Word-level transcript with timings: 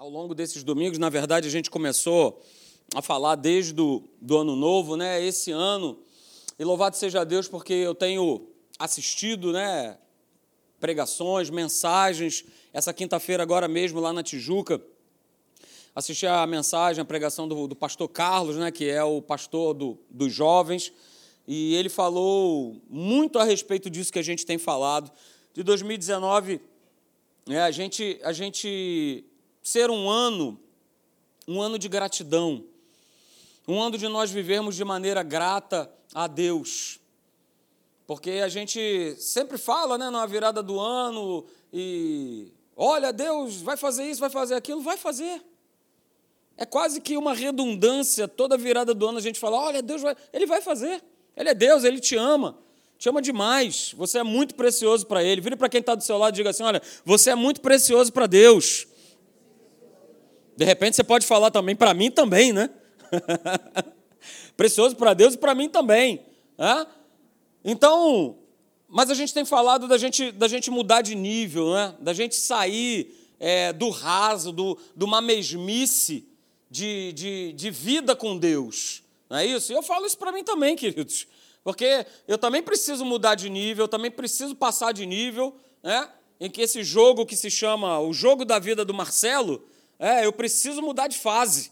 ao 0.00 0.08
longo 0.08 0.34
desses 0.34 0.64
domingos, 0.64 0.96
na 0.96 1.10
verdade, 1.10 1.46
a 1.46 1.50
gente 1.50 1.70
começou 1.70 2.42
a 2.94 3.02
falar 3.02 3.34
desde 3.34 3.74
do, 3.74 4.02
do 4.18 4.38
ano 4.38 4.56
novo, 4.56 4.96
né? 4.96 5.22
Esse 5.22 5.50
ano, 5.50 5.98
e 6.58 6.64
louvado 6.64 6.96
seja 6.96 7.22
Deus 7.22 7.46
porque 7.46 7.74
eu 7.74 7.94
tenho 7.94 8.48
assistido, 8.78 9.52
né? 9.52 9.98
Pregações, 10.80 11.50
mensagens. 11.50 12.46
Essa 12.72 12.94
quinta-feira, 12.94 13.42
agora 13.42 13.68
mesmo, 13.68 14.00
lá 14.00 14.10
na 14.10 14.22
Tijuca, 14.22 14.80
assisti 15.94 16.26
a 16.26 16.46
mensagem, 16.46 17.02
a 17.02 17.04
pregação 17.04 17.46
do, 17.46 17.68
do 17.68 17.76
pastor 17.76 18.08
Carlos, 18.08 18.56
né? 18.56 18.70
Que 18.70 18.88
é 18.88 19.04
o 19.04 19.20
pastor 19.20 19.74
do, 19.74 19.98
dos 20.08 20.32
jovens, 20.32 20.94
e 21.46 21.74
ele 21.74 21.90
falou 21.90 22.80
muito 22.88 23.38
a 23.38 23.44
respeito 23.44 23.90
disso 23.90 24.10
que 24.10 24.18
a 24.18 24.24
gente 24.24 24.46
tem 24.46 24.56
falado. 24.56 25.12
De 25.52 25.62
2019, 25.62 26.58
né, 27.46 27.60
a 27.60 27.70
gente, 27.70 28.18
a 28.22 28.32
gente 28.32 29.26
ser 29.62 29.90
um 29.90 30.08
ano, 30.08 30.58
um 31.46 31.60
ano 31.60 31.78
de 31.78 31.88
gratidão, 31.88 32.64
um 33.66 33.80
ano 33.80 33.96
de 33.96 34.08
nós 34.08 34.30
vivermos 34.30 34.74
de 34.74 34.84
maneira 34.84 35.22
grata 35.22 35.90
a 36.14 36.26
Deus. 36.26 36.98
Porque 38.06 38.30
a 38.30 38.48
gente 38.48 39.14
sempre 39.18 39.56
fala, 39.56 39.96
né, 39.96 40.10
na 40.10 40.26
virada 40.26 40.62
do 40.62 40.80
ano, 40.80 41.46
e 41.72 42.48
olha, 42.76 43.12
Deus 43.12 43.62
vai 43.62 43.76
fazer 43.76 44.04
isso, 44.10 44.20
vai 44.20 44.30
fazer 44.30 44.54
aquilo, 44.54 44.80
vai 44.80 44.96
fazer. 44.96 45.42
É 46.56 46.66
quase 46.66 47.00
que 47.00 47.16
uma 47.16 47.32
redundância, 47.32 48.26
toda 48.26 48.56
virada 48.56 48.92
do 48.92 49.06
ano 49.06 49.18
a 49.18 49.22
gente 49.22 49.38
fala, 49.38 49.56
olha, 49.56 49.80
Deus 49.80 50.02
vai, 50.02 50.16
ele 50.32 50.46
vai 50.46 50.60
fazer. 50.60 51.02
Ele 51.36 51.48
é 51.48 51.54
Deus, 51.54 51.84
ele 51.84 52.00
te 52.00 52.16
ama. 52.16 52.58
Te 52.98 53.08
ama 53.08 53.22
demais. 53.22 53.94
Você 53.96 54.18
é 54.18 54.22
muito 54.22 54.54
precioso 54.54 55.06
para 55.06 55.24
ele. 55.24 55.40
Vire 55.40 55.56
para 55.56 55.70
quem 55.70 55.80
está 55.80 55.94
do 55.94 56.04
seu 56.04 56.18
lado 56.18 56.34
e 56.34 56.36
diga 56.36 56.50
assim: 56.50 56.62
olha, 56.62 56.82
você 57.02 57.30
é 57.30 57.34
muito 57.34 57.62
precioso 57.62 58.12
para 58.12 58.26
Deus. 58.26 58.86
De 60.60 60.66
repente 60.66 60.94
você 60.94 61.02
pode 61.02 61.26
falar 61.26 61.50
também, 61.50 61.74
para 61.74 61.94
mim 61.94 62.10
também, 62.10 62.52
né? 62.52 62.68
Precioso 64.58 64.94
para 64.94 65.14
Deus 65.14 65.32
e 65.32 65.38
para 65.38 65.54
mim 65.54 65.70
também. 65.70 66.20
Né? 66.58 66.86
Então, 67.64 68.36
mas 68.86 69.08
a 69.10 69.14
gente 69.14 69.32
tem 69.32 69.46
falado 69.46 69.88
da 69.88 69.96
gente, 69.96 70.30
da 70.30 70.46
gente 70.46 70.70
mudar 70.70 71.00
de 71.00 71.14
nível, 71.14 71.72
né? 71.72 71.94
da 71.98 72.12
gente 72.12 72.36
sair 72.36 73.26
é, 73.40 73.72
do 73.72 73.88
raso, 73.88 74.52
do, 74.52 74.76
de 74.94 75.02
uma 75.02 75.22
mesmice 75.22 76.28
de, 76.70 77.14
de, 77.14 77.52
de 77.54 77.70
vida 77.70 78.14
com 78.14 78.36
Deus. 78.36 79.02
Não 79.30 79.38
é 79.38 79.46
isso? 79.46 79.72
E 79.72 79.74
eu 79.74 79.82
falo 79.82 80.04
isso 80.04 80.18
para 80.18 80.30
mim 80.30 80.44
também, 80.44 80.76
queridos. 80.76 81.26
Porque 81.64 82.04
eu 82.28 82.36
também 82.36 82.62
preciso 82.62 83.02
mudar 83.02 83.34
de 83.34 83.48
nível, 83.48 83.84
eu 83.84 83.88
também 83.88 84.10
preciso 84.10 84.54
passar 84.54 84.92
de 84.92 85.06
nível, 85.06 85.56
né? 85.82 86.06
em 86.38 86.50
que 86.50 86.60
esse 86.60 86.84
jogo 86.84 87.24
que 87.24 87.34
se 87.34 87.50
chama 87.50 87.98
o 87.98 88.12
jogo 88.12 88.44
da 88.44 88.58
vida 88.58 88.84
do 88.84 88.92
Marcelo, 88.92 89.66
é, 90.00 90.24
eu 90.24 90.32
preciso 90.32 90.80
mudar 90.80 91.08
de 91.08 91.18
fase. 91.18 91.70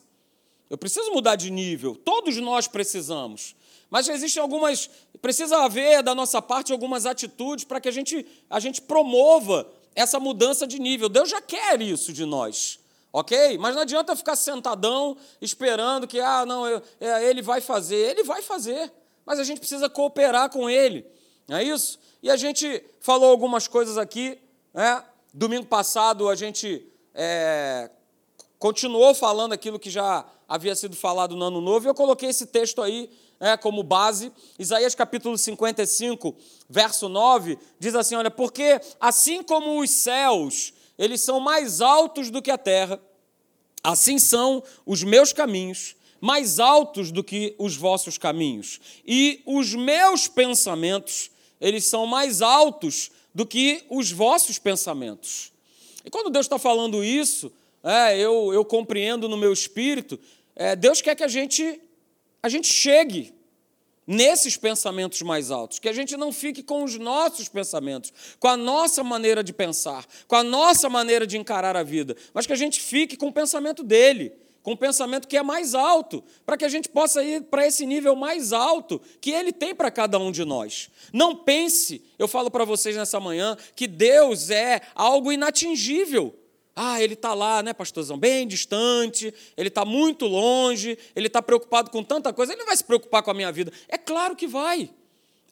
Eu 0.68 0.76
preciso 0.76 1.10
mudar 1.12 1.34
de 1.34 1.50
nível. 1.50 1.96
Todos 1.96 2.36
nós 2.36 2.68
precisamos. 2.68 3.56
Mas 3.88 4.06
existem 4.06 4.42
algumas. 4.42 4.90
Precisa 5.22 5.64
haver 5.64 6.02
da 6.02 6.14
nossa 6.14 6.42
parte 6.42 6.70
algumas 6.70 7.06
atitudes 7.06 7.64
para 7.64 7.80
que 7.80 7.88
a 7.88 7.90
gente, 7.90 8.26
a 8.50 8.60
gente 8.60 8.82
promova 8.82 9.66
essa 9.94 10.20
mudança 10.20 10.66
de 10.66 10.78
nível. 10.78 11.08
Deus 11.08 11.30
já 11.30 11.40
quer 11.40 11.80
isso 11.80 12.12
de 12.12 12.26
nós. 12.26 12.78
Ok? 13.10 13.56
Mas 13.56 13.74
não 13.74 13.80
adianta 13.80 14.14
ficar 14.14 14.36
sentadão 14.36 15.16
esperando 15.40 16.06
que, 16.06 16.20
ah, 16.20 16.44
não, 16.44 16.66
eu, 16.66 16.82
é, 17.00 17.30
ele 17.30 17.40
vai 17.40 17.62
fazer. 17.62 18.10
Ele 18.10 18.24
vai 18.24 18.42
fazer. 18.42 18.92
Mas 19.24 19.38
a 19.38 19.44
gente 19.44 19.58
precisa 19.58 19.88
cooperar 19.88 20.50
com 20.50 20.68
ele. 20.68 21.06
Não 21.48 21.56
é 21.56 21.64
isso? 21.64 21.98
E 22.22 22.30
a 22.30 22.36
gente 22.36 22.84
falou 23.00 23.30
algumas 23.30 23.66
coisas 23.66 23.96
aqui. 23.96 24.38
Né? 24.74 25.02
Domingo 25.32 25.64
passado 25.64 26.28
a 26.28 26.34
gente 26.34 26.86
é, 27.14 27.90
continuou 28.58 29.14
falando 29.14 29.52
aquilo 29.52 29.78
que 29.78 29.90
já 29.90 30.24
havia 30.48 30.74
sido 30.74 30.96
falado 30.96 31.36
no 31.36 31.44
ano 31.44 31.60
novo, 31.60 31.86
e 31.86 31.88
eu 31.88 31.94
coloquei 31.94 32.30
esse 32.30 32.46
texto 32.46 32.82
aí 32.82 33.10
é, 33.38 33.56
como 33.56 33.82
base. 33.82 34.32
Isaías 34.58 34.94
capítulo 34.94 35.36
55, 35.36 36.34
verso 36.68 37.08
9, 37.08 37.58
diz 37.78 37.94
assim: 37.94 38.16
olha, 38.16 38.30
porque 38.30 38.80
assim 38.98 39.42
como 39.42 39.80
os 39.80 39.90
céus, 39.90 40.72
eles 40.98 41.20
são 41.20 41.38
mais 41.38 41.80
altos 41.80 42.30
do 42.30 42.42
que 42.42 42.50
a 42.50 42.58
terra, 42.58 43.00
assim 43.82 44.18
são 44.18 44.62
os 44.84 45.02
meus 45.02 45.32
caminhos, 45.32 45.94
mais 46.20 46.58
altos 46.58 47.12
do 47.12 47.22
que 47.22 47.54
os 47.58 47.76
vossos 47.76 48.18
caminhos, 48.18 48.80
e 49.06 49.40
os 49.46 49.74
meus 49.74 50.26
pensamentos, 50.26 51.30
eles 51.60 51.84
são 51.84 52.06
mais 52.06 52.42
altos 52.42 53.10
do 53.32 53.46
que 53.46 53.84
os 53.88 54.10
vossos 54.10 54.58
pensamentos. 54.58 55.52
E 56.04 56.10
quando 56.10 56.30
Deus 56.30 56.46
está 56.46 56.58
falando 56.58 57.04
isso, 57.04 57.52
é, 57.82 58.18
eu, 58.18 58.52
eu 58.52 58.64
compreendo 58.64 59.28
no 59.28 59.36
meu 59.36 59.52
espírito, 59.52 60.18
é, 60.54 60.74
Deus 60.74 61.00
quer 61.00 61.14
que 61.14 61.24
a 61.24 61.28
gente, 61.28 61.80
a 62.42 62.48
gente 62.48 62.72
chegue 62.72 63.34
nesses 64.08 64.56
pensamentos 64.56 65.20
mais 65.20 65.50
altos, 65.50 65.78
que 65.78 65.88
a 65.88 65.92
gente 65.92 66.16
não 66.16 66.32
fique 66.32 66.62
com 66.62 66.82
os 66.82 66.98
nossos 66.98 67.46
pensamentos, 67.46 68.10
com 68.40 68.48
a 68.48 68.56
nossa 68.56 69.04
maneira 69.04 69.44
de 69.44 69.52
pensar, 69.52 70.06
com 70.26 70.34
a 70.34 70.42
nossa 70.42 70.88
maneira 70.88 71.26
de 71.26 71.36
encarar 71.36 71.76
a 71.76 71.82
vida, 71.82 72.16
mas 72.32 72.46
que 72.46 72.52
a 72.54 72.56
gente 72.56 72.80
fique 72.80 73.18
com 73.18 73.28
o 73.28 73.32
pensamento 73.32 73.82
dele, 73.82 74.32
com 74.62 74.72
o 74.72 74.76
pensamento 74.76 75.28
que 75.28 75.36
é 75.36 75.42
mais 75.42 75.74
alto, 75.74 76.24
para 76.46 76.56
que 76.56 76.64
a 76.64 76.68
gente 76.68 76.88
possa 76.88 77.22
ir 77.22 77.42
para 77.42 77.66
esse 77.66 77.84
nível 77.84 78.16
mais 78.16 78.52
alto 78.52 79.00
que 79.20 79.30
ele 79.30 79.52
tem 79.52 79.74
para 79.74 79.90
cada 79.90 80.18
um 80.18 80.32
de 80.32 80.44
nós. 80.44 80.90
Não 81.12 81.36
pense, 81.36 82.02
eu 82.18 82.26
falo 82.26 82.50
para 82.50 82.64
vocês 82.64 82.96
nessa 82.96 83.20
manhã, 83.20 83.56
que 83.76 83.86
Deus 83.86 84.48
é 84.48 84.80
algo 84.94 85.30
inatingível. 85.30 86.37
Ah, 86.80 87.02
ele 87.02 87.14
está 87.14 87.34
lá, 87.34 87.60
né, 87.60 87.72
pastorzão, 87.72 88.16
bem 88.16 88.46
distante, 88.46 89.34
ele 89.56 89.66
está 89.66 89.84
muito 89.84 90.26
longe, 90.26 90.96
ele 91.16 91.26
está 91.26 91.42
preocupado 91.42 91.90
com 91.90 92.04
tanta 92.04 92.32
coisa, 92.32 92.52
ele 92.52 92.60
não 92.60 92.66
vai 92.66 92.76
se 92.76 92.84
preocupar 92.84 93.20
com 93.20 93.32
a 93.32 93.34
minha 93.34 93.50
vida. 93.50 93.72
É 93.88 93.98
claro 93.98 94.36
que 94.36 94.46
vai. 94.46 94.88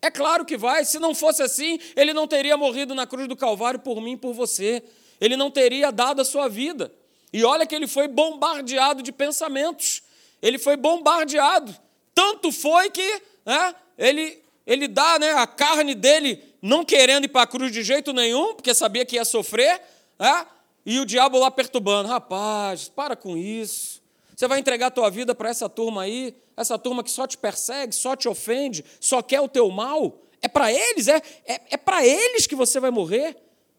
É 0.01 0.09
claro 0.09 0.45
que 0.45 0.57
vai. 0.57 0.85
Se 0.85 1.01
não 1.01 1.17
fosse 1.17 1.43
assim, 1.43 1.81
ele 1.97 2.13
não 2.13 2.29
teria 2.29 2.57
morrido 2.57 2.95
na 2.95 3.09
cruz 3.09 3.27
do 3.27 3.35
Calvário 3.35 3.81
por 3.81 4.01
mim 4.01 4.13
e 4.13 4.17
por 4.17 4.35
você. 4.35 4.81
Ele 5.21 5.37
não 5.37 5.51
teria 5.51 5.91
dado 5.91 6.23
a 6.23 6.25
sua 6.25 6.47
vida. 6.47 6.93
E 7.33 7.43
olha 7.43 7.67
que 7.67 7.75
ele 7.75 7.89
foi 7.89 8.07
bombardeado 8.07 9.03
de 9.03 9.11
pensamentos. 9.11 10.03
Ele 10.41 10.61
foi 10.61 10.77
bombardeado. 10.77 11.75
Tanto 12.15 12.53
foi 12.53 12.89
que 12.89 13.23
né, 13.45 13.75
ele, 13.99 14.41
ele 14.65 14.87
dá 14.87 15.19
né, 15.19 15.33
a 15.33 15.45
carne 15.45 15.93
dele 15.93 16.41
não 16.63 16.85
querendo 16.85 17.25
ir 17.25 17.29
para 17.29 17.43
a 17.43 17.47
cruz 17.49 17.73
de 17.73 17.83
jeito 17.83 18.13
nenhum, 18.13 18.55
porque 18.55 18.73
sabia 18.73 19.05
que 19.05 19.17
ia 19.17 19.25
sofrer. 19.25 19.83
Né, 20.21 20.47
e 20.87 21.01
o 21.01 21.05
diabo 21.05 21.37
lá 21.37 21.51
perturbando, 21.51 22.09
rapaz, 22.09 22.89
para 22.89 23.17
com 23.17 23.37
isso. 23.37 24.01
Você 24.37 24.47
vai 24.47 24.61
entregar 24.61 24.87
a 24.87 24.91
tua 24.91 25.11
vida 25.11 25.35
para 25.35 25.51
essa 25.51 25.69
turma 25.69 26.03
aí, 26.03 26.37
essa 26.57 26.79
turma 26.79 27.03
que 27.03 27.11
só 27.11 27.27
te 27.27 27.37
persegue, 27.37 27.93
só 27.93 28.15
te 28.15 28.29
ofende, 28.29 28.85
só 29.01 29.21
quer 29.21 29.41
o 29.41 29.49
teu 29.49 29.69
mal. 29.69 30.23
É 30.41 30.47
para 30.47 30.73
eles, 30.73 31.09
é, 31.09 31.21
é, 31.45 31.61
é 31.73 31.77
para 31.77 32.07
eles 32.07 32.47
que 32.47 32.55
você 32.55 32.79
vai 32.79 32.93
morrer. 32.93 33.37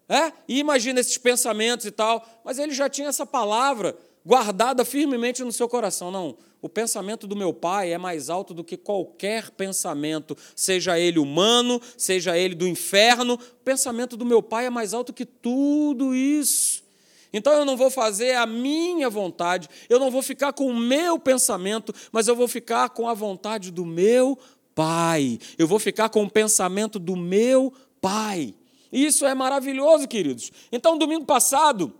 É? 0.10 0.32
E 0.48 0.60
imagina 0.60 1.00
esses 1.00 1.18
pensamentos 1.18 1.86
e 1.86 1.92
tal. 1.92 2.26
Mas 2.44 2.60
ele 2.60 2.74
já 2.74 2.90
tinha 2.90 3.08
essa 3.08 3.26
palavra 3.26 3.98
guardada 4.26 4.84
firmemente 4.84 5.44
no 5.44 5.52
seu 5.52 5.70
coração. 5.70 6.12
Não, 6.12 6.38
o 6.62 6.68
pensamento 6.68 7.28
do 7.28 7.36
meu 7.36 7.54
pai 7.54 7.94
é 7.94 7.98
mais 7.98 8.30
alto 8.30 8.54
do 8.54 8.64
que 8.64 8.76
qualquer 8.76 9.52
pensamento, 9.52 10.36
seja 10.56 11.00
ele 11.00 11.20
humano, 11.20 11.82
seja 11.98 12.38
ele 12.38 12.56
do 12.56 12.68
inferno. 12.68 13.36
O 13.36 13.64
pensamento 13.64 14.18
do 14.18 14.26
meu 14.26 14.44
pai 14.44 14.66
é 14.66 14.70
mais 14.70 14.94
alto 14.94 15.14
que 15.14 15.26
tudo 15.26 16.14
isso. 16.14 16.77
Então 17.34 17.54
eu 17.54 17.66
não 17.66 17.76
vou 17.76 17.90
fazer 17.90 18.36
a 18.36 18.46
minha 18.46 19.10
vontade, 19.10 19.70
eu 19.90 20.00
não 20.00 20.10
vou 20.10 20.22
ficar 20.22 20.54
com 20.54 20.68
o 20.68 20.76
meu 20.76 21.20
pensamento, 21.20 21.94
mas 22.12 22.28
eu 22.28 22.36
vou 22.36 22.48
ficar 22.48 22.90
com 22.90 23.08
a 23.08 23.14
vontade 23.14 23.72
do 23.72 23.86
meu 23.86 24.38
Pai. 24.74 25.40
Eu 25.58 25.68
vou 25.68 25.80
ficar 25.80 26.10
com 26.10 26.24
o 26.24 26.30
pensamento 26.30 27.00
do 27.00 27.16
meu 27.16 27.74
Pai. 28.00 28.54
Isso 28.92 29.26
é 29.26 29.34
maravilhoso, 29.34 30.08
queridos. 30.08 30.52
Então, 30.72 30.98
domingo 30.98 31.26
passado, 31.26 31.94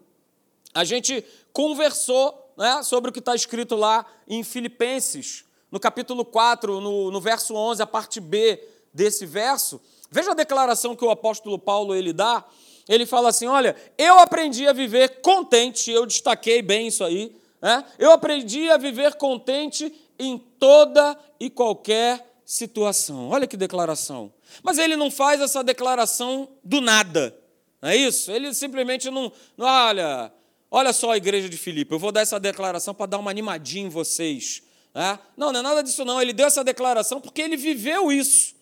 a 0.74 0.84
gente 0.84 1.24
conversou 1.52 2.54
né, 2.56 2.82
sobre 2.84 3.10
o 3.10 3.14
que 3.14 3.20
está 3.20 3.36
escrito 3.36 3.76
lá 3.76 4.06
em 4.28 4.44
Filipenses, 4.44 5.44
no 5.72 5.80
capítulo 5.80 6.24
4, 6.24 6.80
no, 6.80 7.12
no 7.12 7.20
verso 7.20 7.56
11, 7.56 7.82
a 7.82 7.88
parte 7.88 8.20
B 8.20 8.64
desse 8.94 9.26
verso. 9.26 9.82
Veja 10.10 10.32
a 10.32 10.36
declaração 10.36 10.96
que 10.96 11.04
o 11.04 11.10
apóstolo 11.10 11.60
Paulo 11.60 11.94
ele 11.94 12.14
dá 12.14 12.46
ele 12.88 13.06
fala 13.06 13.30
assim: 13.30 13.48
Olha, 13.48 13.76
eu 13.98 14.20
aprendi 14.20 14.68
a 14.68 14.74
viver 14.74 15.22
contente, 15.22 15.92
eu 15.92 16.06
destaquei 16.06 16.62
bem 16.62 16.88
isso 16.88 17.04
aí, 17.04 17.36
né? 17.62 17.84
eu 18.00 18.12
aprendi 18.12 18.70
a 18.70 18.78
viver 18.78 19.16
contente 19.16 19.94
em 20.18 20.38
toda 20.38 21.18
e 21.40 21.50
qualquer 21.50 22.26
situação. 22.46 23.30
Olha 23.30 23.46
que 23.46 23.58
declaração. 23.58 24.34
Mas 24.64 24.78
ele 24.78 24.96
não 24.96 25.12
faz 25.12 25.42
essa 25.42 25.64
declaração 25.64 26.48
do 26.64 26.80
nada, 26.80 27.38
não 27.82 27.90
é 27.90 27.96
isso? 27.96 28.32
Ele 28.32 28.54
simplesmente 28.54 29.10
não, 29.10 29.32
não 29.58 29.68
olha, 29.68 30.32
olha 30.72 30.94
só 30.94 31.12
a 31.12 31.18
igreja 31.18 31.50
de 31.50 31.58
Filipe, 31.58 31.92
eu 31.92 32.00
vou 32.00 32.12
dar 32.12 32.22
essa 32.22 32.40
declaração 32.40 32.94
para 32.94 33.06
dar 33.06 33.18
uma 33.18 33.30
animadinha 33.30 33.86
em 33.86 33.90
vocês. 33.90 34.64
Né? 34.96 35.20
Não, 35.36 35.52
não 35.52 35.60
é 35.60 35.64
nada 35.64 35.84
disso, 35.84 36.04
não. 36.04 36.22
Ele 36.22 36.34
deu 36.34 36.48
essa 36.48 36.64
declaração 36.64 37.22
porque 37.22 37.42
ele 37.42 37.56
viveu 37.56 38.12
isso. 38.12 38.56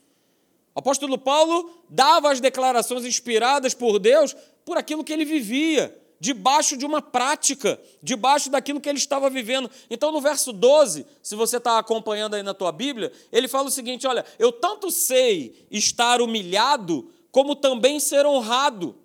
O 0.76 0.80
apóstolo 0.80 1.18
Paulo 1.18 1.72
dava 1.90 2.30
as 2.30 2.42
declarações 2.42 3.06
inspiradas 3.06 3.74
por 3.74 3.98
Deus 3.98 4.36
por 4.66 4.78
aquilo 4.78 5.06
que 5.06 5.14
ele 5.14 5.24
vivia, 5.24 5.98
debaixo 6.20 6.76
de 6.76 6.86
uma 6.86 7.02
prática, 7.02 7.80
debaixo 8.04 8.50
daquilo 8.50 8.82
que 8.82 8.90
ele 8.90 8.98
estava 8.98 9.30
vivendo. 9.30 9.72
Então, 9.90 10.12
no 10.12 10.20
verso 10.20 10.52
12, 10.52 11.06
se 11.24 11.36
você 11.36 11.58
está 11.58 11.80
acompanhando 11.80 12.34
aí 12.34 12.44
na 12.44 12.54
tua 12.54 12.74
Bíblia, 12.74 13.12
ele 13.32 13.48
fala 13.48 13.70
o 13.70 13.72
seguinte: 13.72 14.06
olha, 14.06 14.26
eu 14.38 14.52
tanto 14.52 14.92
sei 14.92 15.66
estar 15.72 16.22
humilhado, 16.22 17.10
como 17.32 17.56
também 17.56 18.00
ser 18.00 18.26
honrado. 18.26 18.96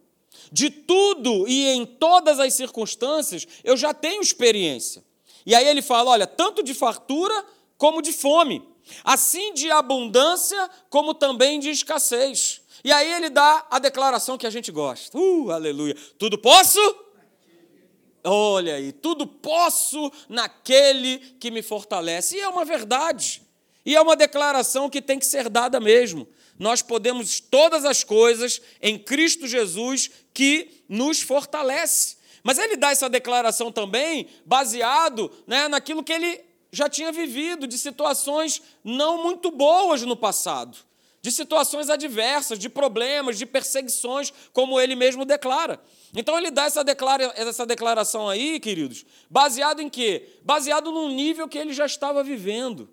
De 0.51 0.71
tudo 0.71 1.47
e 1.47 1.69
em 1.69 1.87
todas 1.87 2.41
as 2.41 2.55
circunstâncias, 2.55 3.47
eu 3.63 3.77
já 3.77 3.95
tenho 3.95 4.23
experiência. 4.23 5.05
E 5.47 5.55
aí 5.55 5.69
ele 5.69 5.83
fala: 5.83 6.11
olha, 6.11 6.27
tanto 6.27 6.65
de 6.65 6.75
fartura 6.75 7.45
como 7.77 8.03
de 8.03 8.13
fome, 8.13 8.63
assim 9.05 9.53
de 9.55 9.71
abundância 9.71 10.71
como 10.89 11.15
também 11.15 11.61
de 11.61 11.71
escassez. 11.71 12.61
E 12.83 12.93
aí 12.93 13.13
ele 13.13 13.29
dá 13.29 13.67
a 13.71 13.79
declaração 13.79 14.39
que 14.39 14.47
a 14.47 14.51
gente 14.51 14.73
gosta. 14.73 15.17
Uh, 15.17 15.51
aleluia. 15.51 15.95
Tudo 16.19 16.39
posso? 16.39 16.81
Olha 18.25 18.75
aí, 18.75 18.93
tudo 18.93 19.27
posso 19.27 20.13
naquele 20.29 21.19
que 21.39 21.51
me 21.51 21.63
fortalece. 21.63 22.37
E 22.37 22.41
é 22.41 22.49
uma 22.49 22.65
verdade. 22.65 23.43
E 23.85 23.97
é 23.97 24.01
uma 24.01 24.17
declaração 24.17 24.91
que 24.91 25.01
tem 25.01 25.19
que 25.19 25.27
ser 25.27 25.49
dada 25.49 25.81
mesmo. 25.81 26.29
Nós 26.59 26.83
podemos 26.83 27.41
todas 27.41 27.85
as 27.87 28.05
coisas 28.05 28.61
em 28.83 28.99
Cristo 28.99 29.47
Jesus 29.47 30.11
que 30.35 30.85
nos 30.89 31.23
fortalece. 31.23 32.17
Mas 32.43 32.59
ele 32.59 32.77
dá 32.77 32.91
essa 32.91 33.09
declaração 33.09 33.73
também 33.73 34.29
baseado 34.45 35.31
né, 35.47 35.69
naquilo 35.69 36.03
que 36.03 36.13
ele 36.13 36.50
já 36.73 36.89
tinha 36.89 37.11
vivido, 37.11 37.67
de 37.67 37.79
situações 37.79 38.63
não 38.85 39.23
muito 39.23 39.51
boas 39.51 40.03
no 40.03 40.17
passado, 40.17 40.77
de 41.23 41.31
situações 41.31 41.91
adversas, 41.91 42.59
de 42.59 42.69
problemas, 42.69 43.39
de 43.39 43.45
perseguições, 43.45 44.33
como 44.53 44.81
ele 44.81 44.95
mesmo 44.95 45.25
declara. 45.25 45.81
Então 46.15 46.37
ele 46.39 46.51
dá 46.51 46.65
essa, 46.65 46.83
declara, 46.83 47.33
essa 47.37 47.67
declaração 47.67 48.29
aí, 48.29 48.59
queridos, 48.59 49.05
baseado 49.29 49.81
em 49.81 49.89
quê? 49.89 50.39
Baseado 50.43 50.91
num 50.91 51.09
nível 51.09 51.49
que 51.49 51.59
ele 51.59 51.73
já 51.73 51.87
estava 51.87 52.23
vivendo. 52.23 52.89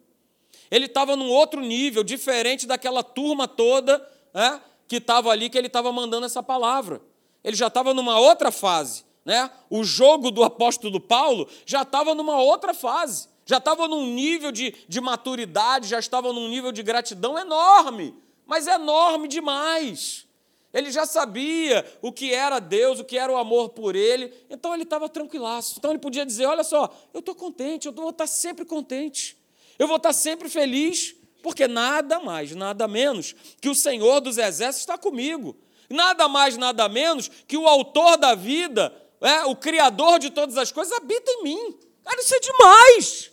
Ele 0.70 0.86
estava 0.86 1.16
num 1.16 1.30
outro 1.30 1.62
nível, 1.62 2.04
diferente 2.04 2.68
daquela 2.68 3.02
turma 3.02 3.48
toda 3.48 4.06
né, 4.34 4.62
que 4.88 4.98
estava 4.98 5.30
ali, 5.30 5.50
que 5.50 5.58
ele 5.58 5.68
estava 5.68 5.92
mandando 5.92 6.26
essa 6.26 6.44
palavra. 6.44 7.02
Ele 7.44 7.56
já 7.56 7.68
estava 7.68 7.94
numa 7.94 8.20
outra 8.20 8.52
fase. 8.52 9.06
Né? 9.24 9.50
O 9.70 9.84
jogo 9.84 10.32
do 10.32 10.44
apóstolo 10.44 11.00
Paulo 11.00 11.50
já 11.66 11.82
estava 11.82 12.16
numa 12.16 12.42
outra 12.42 12.74
fase, 12.74 13.28
já 13.48 13.58
estava 13.58 13.88
num 13.88 14.06
nível 14.06 14.52
de, 14.52 14.76
de 14.88 15.02
maturidade, 15.02 15.88
já 15.88 15.98
estava 15.98 16.32
num 16.32 16.48
nível 16.48 16.72
de 16.72 16.84
gratidão 16.84 17.40
enorme, 17.40 18.14
mas 18.46 18.68
enorme 18.68 19.28
demais. 19.28 20.28
Ele 20.72 20.92
já 20.92 21.08
sabia 21.08 21.84
o 22.02 22.12
que 22.12 22.32
era 22.32 22.60
Deus, 22.60 23.00
o 23.00 23.04
que 23.04 23.18
era 23.18 23.32
o 23.32 23.38
amor 23.38 23.70
por 23.70 23.96
ele, 23.96 24.32
então 24.50 24.74
ele 24.74 24.84
estava 24.84 25.10
tranquilaço. 25.10 25.76
Então 25.80 25.90
ele 25.90 26.00
podia 26.00 26.26
dizer: 26.26 26.46
Olha 26.46 26.64
só, 26.64 26.94
eu 27.14 27.22
estou 27.22 27.34
contente, 27.34 27.88
eu 27.88 27.94
vou 27.94 28.12
estar 28.12 28.28
sempre 28.28 28.66
contente, 28.66 29.36
eu 29.80 29.88
vou 29.88 29.98
estar 29.98 30.14
sempre 30.14 30.50
feliz, 30.50 31.16
porque 31.42 31.68
nada 31.68 32.20
mais, 32.20 32.54
nada 32.54 32.88
menos 32.88 33.34
que 33.60 33.70
o 33.70 33.76
Senhor 33.76 34.20
dos 34.20 34.38
Exércitos 34.38 34.82
está 34.82 34.98
comigo. 34.98 35.56
Nada 35.90 36.28
mais, 36.28 36.58
nada 36.58 36.88
menos 36.90 37.32
que 37.48 37.56
o 37.56 37.66
autor 37.66 38.18
da 38.18 38.36
vida 38.36 38.94
é, 39.22 39.46
o 39.46 39.56
Criador 39.56 40.20
de 40.20 40.30
todas 40.30 40.58
as 40.58 40.72
coisas, 40.72 40.96
habita 40.96 41.32
em 41.32 41.44
mim. 41.44 41.80
Cara, 42.04 42.22
isso 42.22 42.36
é 42.36 42.40
demais. 42.40 43.32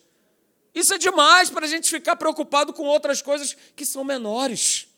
Isso 0.75 0.93
é 0.93 0.99
demais 0.99 1.51
para 1.51 1.67
a 1.67 1.69
gente 1.69 1.89
ficar 1.89 2.17
preocupado 2.17 2.73
com 2.73 2.85
outras 2.85 3.23
coisas 3.23 3.57
que 3.77 3.87
são 3.87 4.03
menores. 4.03 4.89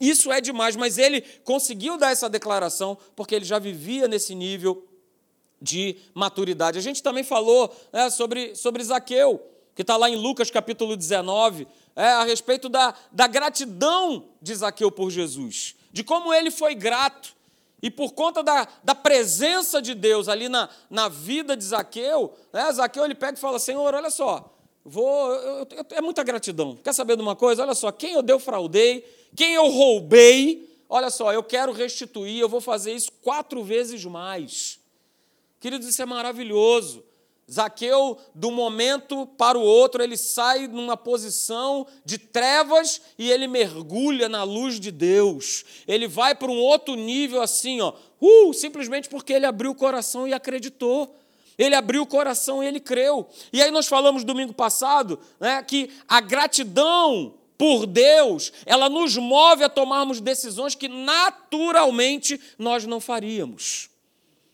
Isso 0.00 0.30
é 0.30 0.40
demais, 0.40 0.76
mas 0.76 0.96
ele 0.96 1.22
conseguiu 1.42 1.96
dar 1.96 2.12
essa 2.12 2.28
declaração 2.28 2.96
porque 3.16 3.34
ele 3.34 3.44
já 3.44 3.58
vivia 3.58 4.06
nesse 4.06 4.34
nível 4.34 4.86
de 5.60 5.96
maturidade. 6.14 6.78
A 6.78 6.82
gente 6.82 7.02
também 7.02 7.24
falou 7.24 7.74
né, 7.92 8.08
sobre, 8.10 8.54
sobre 8.54 8.84
Zaqueu, 8.84 9.42
que 9.74 9.82
está 9.82 9.96
lá 9.96 10.08
em 10.08 10.14
Lucas 10.14 10.50
capítulo 10.50 10.96
19, 10.96 11.66
é, 11.96 12.04
a 12.10 12.22
respeito 12.22 12.68
da, 12.68 12.94
da 13.10 13.26
gratidão 13.26 14.28
de 14.40 14.54
Zaqueu 14.54 14.90
por 14.90 15.10
Jesus, 15.10 15.74
de 15.92 16.04
como 16.04 16.32
ele 16.32 16.52
foi 16.52 16.76
grato 16.76 17.36
e 17.82 17.90
por 17.90 18.12
conta 18.12 18.42
da, 18.42 18.68
da 18.84 18.94
presença 18.94 19.82
de 19.82 19.94
Deus 19.94 20.28
ali 20.28 20.48
na, 20.48 20.68
na 20.88 21.08
vida 21.08 21.56
de 21.56 21.64
Zaqueu, 21.64 22.34
né, 22.52 22.72
Zaqueu 22.72 23.04
ele 23.04 23.16
pega 23.16 23.36
e 23.36 23.40
fala: 23.40 23.58
Senhor, 23.58 23.94
olha 23.94 24.10
só, 24.10 24.57
vou, 24.88 25.32
eu, 25.32 25.68
eu, 25.70 25.86
é 25.90 26.00
muita 26.00 26.22
gratidão. 26.22 26.76
Quer 26.76 26.92
saber 26.92 27.16
de 27.16 27.22
uma 27.22 27.36
coisa? 27.36 27.62
Olha 27.62 27.74
só, 27.74 27.92
quem 27.92 28.14
eu 28.14 28.22
defraudei, 28.22 29.04
quem 29.36 29.54
eu 29.54 29.68
roubei, 29.68 30.68
olha 30.88 31.10
só, 31.10 31.32
eu 31.32 31.42
quero 31.42 31.72
restituir, 31.72 32.40
eu 32.40 32.48
vou 32.48 32.60
fazer 32.60 32.92
isso 32.92 33.12
quatro 33.22 33.62
vezes 33.62 34.04
mais. 34.04 34.80
Queridos, 35.60 35.88
isso 35.88 36.00
é 36.00 36.06
maravilhoso. 36.06 37.04
Zaqueu, 37.50 38.18
do 38.34 38.50
momento 38.50 39.26
para 39.26 39.58
o 39.58 39.62
outro, 39.62 40.02
ele 40.02 40.18
sai 40.18 40.68
numa 40.68 40.98
posição 40.98 41.86
de 42.04 42.18
trevas 42.18 43.00
e 43.18 43.30
ele 43.30 43.46
mergulha 43.46 44.28
na 44.28 44.42
luz 44.42 44.78
de 44.78 44.90
Deus. 44.90 45.64
Ele 45.86 46.06
vai 46.06 46.34
para 46.34 46.50
um 46.50 46.58
outro 46.58 46.94
nível 46.94 47.40
assim, 47.40 47.80
ó, 47.80 47.94
uh, 48.20 48.52
simplesmente 48.52 49.08
porque 49.08 49.32
ele 49.32 49.46
abriu 49.46 49.70
o 49.70 49.74
coração 49.74 50.28
e 50.28 50.34
acreditou. 50.34 51.14
Ele 51.58 51.74
abriu 51.74 52.02
o 52.02 52.06
coração 52.06 52.62
e 52.62 52.66
ele 52.66 52.78
creu. 52.78 53.28
E 53.52 53.60
aí 53.60 53.70
nós 53.70 53.86
falamos 53.86 54.22
domingo 54.22 54.54
passado 54.54 55.18
né, 55.40 55.62
que 55.62 55.90
a 56.06 56.20
gratidão 56.20 57.34
por 57.58 57.86
Deus, 57.86 58.52
ela 58.64 58.88
nos 58.88 59.16
move 59.16 59.64
a 59.64 59.68
tomarmos 59.68 60.20
decisões 60.20 60.76
que 60.76 60.86
naturalmente 60.86 62.40
nós 62.56 62.86
não 62.86 63.00
faríamos. 63.00 63.90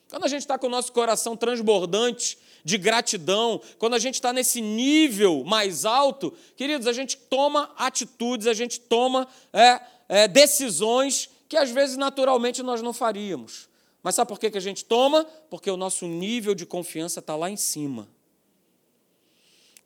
Quando 0.09 0.25
a 0.25 0.29
gente 0.29 0.41
está 0.41 0.59
com 0.59 0.69
o 0.69 0.71
nosso 0.71 0.91
coração 0.91 1.37
transbordante 1.37 2.39
de 2.65 2.79
gratidão, 2.79 3.61
quando 3.79 3.93
a 3.93 3.99
gente 3.99 4.15
está 4.15 4.33
nesse 4.33 4.63
nível 4.63 5.45
mais 5.45 5.85
alto, 5.85 6.33
queridos, 6.57 6.87
a 6.87 6.95
gente 6.95 7.19
toma 7.19 7.71
atitudes, 7.77 8.47
a 8.47 8.55
gente 8.55 8.81
toma 8.81 9.29
é, 9.53 9.81
é, 10.09 10.29
decisões 10.29 11.29
que 11.47 11.59
às 11.59 11.71
vezes 11.71 11.99
naturalmente 11.99 12.63
nós 12.63 12.81
não 12.81 12.95
faríamos. 12.95 13.69
Mas 14.05 14.17
sabe 14.17 14.29
por 14.29 14.39
que, 14.39 14.51
que 14.51 14.59
a 14.59 14.61
gente 14.61 14.85
toma? 14.85 15.25
Porque 15.49 15.71
o 15.71 15.79
nosso 15.79 16.07
nível 16.07 16.55
de 16.55 16.67
confiança 16.67 17.21
está 17.21 17.35
lá 17.35 17.51
em 17.51 17.57
cima. 17.57 18.07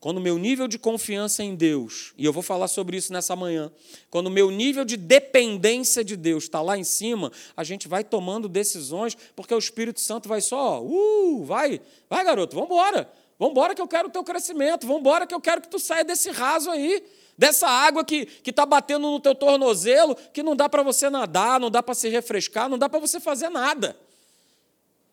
Quando 0.01 0.19
o 0.19 0.21
meu 0.21 0.37
nível 0.39 0.67
de 0.67 0.77
confiança 0.77 1.43
em 1.43 1.55
Deus, 1.55 2.15
e 2.19 2.25
eu 2.25 2.33
vou 2.33 2.43
falar 2.43 2.67
sobre 2.67 2.97
isso 2.97 3.13
nessa 3.13 3.37
manhã, 3.37 3.71
quando 4.11 4.27
o 4.27 4.31
meu 4.31 4.51
nível 4.51 4.85
de 4.85 4.97
dependência 4.97 6.05
de 6.05 6.17
Deus 6.17 6.45
está 6.45 6.61
lá 6.61 6.77
em 6.77 6.83
cima, 6.83 7.31
a 7.57 7.63
gente 7.63 7.87
vai 7.87 8.03
tomando 8.03 8.49
decisões, 8.49 9.17
porque 9.37 9.55
o 9.55 9.59
Espírito 9.59 10.01
Santo 10.01 10.29
vai 10.29 10.41
só, 10.41 10.83
uh, 10.83 11.45
vai, 11.45 11.81
vai 12.11 12.25
garoto, 12.25 12.55
vamos 12.57 12.71
embora, 12.71 13.11
vamos 13.39 13.53
embora 13.53 13.75
que 13.75 13.83
eu 13.83 13.89
quero 13.89 14.09
o 14.09 14.11
teu 14.11 14.25
crescimento, 14.25 14.85
vamos 14.85 15.01
embora 15.01 15.27
que 15.29 15.35
eu 15.35 15.41
quero 15.41 15.61
que 15.61 15.69
tu 15.69 15.79
saia 15.79 16.05
desse 16.05 16.31
raso 16.31 16.71
aí, 16.71 17.05
dessa 17.37 17.69
água 17.69 18.05
que 18.05 18.29
está 18.45 18.67
batendo 18.67 19.09
no 19.11 19.21
teu 19.21 19.35
tornozelo, 19.35 20.17
que 20.33 20.43
não 20.43 20.57
dá 20.57 20.69
para 20.69 20.83
você 20.83 21.09
nadar, 21.09 21.61
não 21.61 21.71
dá 21.71 21.83
para 21.83 21.95
se 21.95 22.09
refrescar, 22.09 22.69
não 22.69 22.79
dá 22.79 22.89
para 22.89 22.99
você 22.99 23.21
fazer 23.21 23.49
nada. 23.49 23.97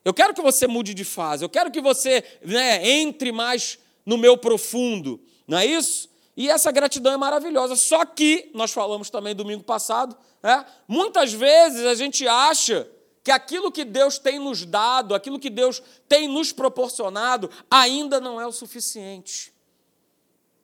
Eu 0.05 0.13
quero 0.13 0.35
que 0.35 0.41
você 0.41 0.67
mude 0.67 0.93
de 0.93 1.03
fase, 1.03 1.43
eu 1.43 1.49
quero 1.49 1.71
que 1.71 1.81
você 1.81 2.23
né, 2.43 2.87
entre 2.87 3.31
mais 3.31 3.79
no 4.05 4.17
meu 4.17 4.37
profundo, 4.37 5.19
não 5.47 5.57
é 5.57 5.65
isso? 5.65 6.07
E 6.37 6.47
essa 6.47 6.71
gratidão 6.71 7.13
é 7.13 7.17
maravilhosa. 7.17 7.75
Só 7.75 8.05
que, 8.05 8.51
nós 8.53 8.71
falamos 8.71 9.09
também 9.09 9.33
domingo 9.33 9.63
passado, 9.63 10.15
é, 10.43 10.63
muitas 10.87 11.33
vezes 11.33 11.85
a 11.85 11.95
gente 11.95 12.27
acha 12.27 12.87
que 13.23 13.31
aquilo 13.31 13.71
que 13.71 13.83
Deus 13.83 14.19
tem 14.19 14.37
nos 14.37 14.63
dado, 14.63 15.15
aquilo 15.15 15.39
que 15.39 15.49
Deus 15.49 15.81
tem 16.07 16.27
nos 16.27 16.51
proporcionado, 16.51 17.49
ainda 17.71 18.21
não 18.21 18.39
é 18.39 18.45
o 18.45 18.51
suficiente. 18.51 19.51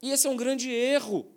E 0.02 0.12
esse 0.12 0.28
é 0.28 0.30
um 0.30 0.38
grande 0.38 0.70
erro. 0.70 1.28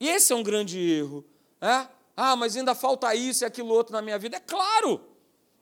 E 0.00 0.08
esse 0.08 0.32
é 0.32 0.36
um 0.36 0.42
grande 0.42 0.78
erro. 0.78 1.22
É? 1.60 1.86
Ah, 2.16 2.36
mas 2.36 2.56
ainda 2.56 2.74
falta 2.74 3.14
isso 3.14 3.44
e 3.44 3.46
aquilo 3.46 3.68
outro 3.74 3.92
na 3.92 4.00
minha 4.00 4.18
vida. 4.18 4.38
É 4.38 4.40
claro, 4.40 5.00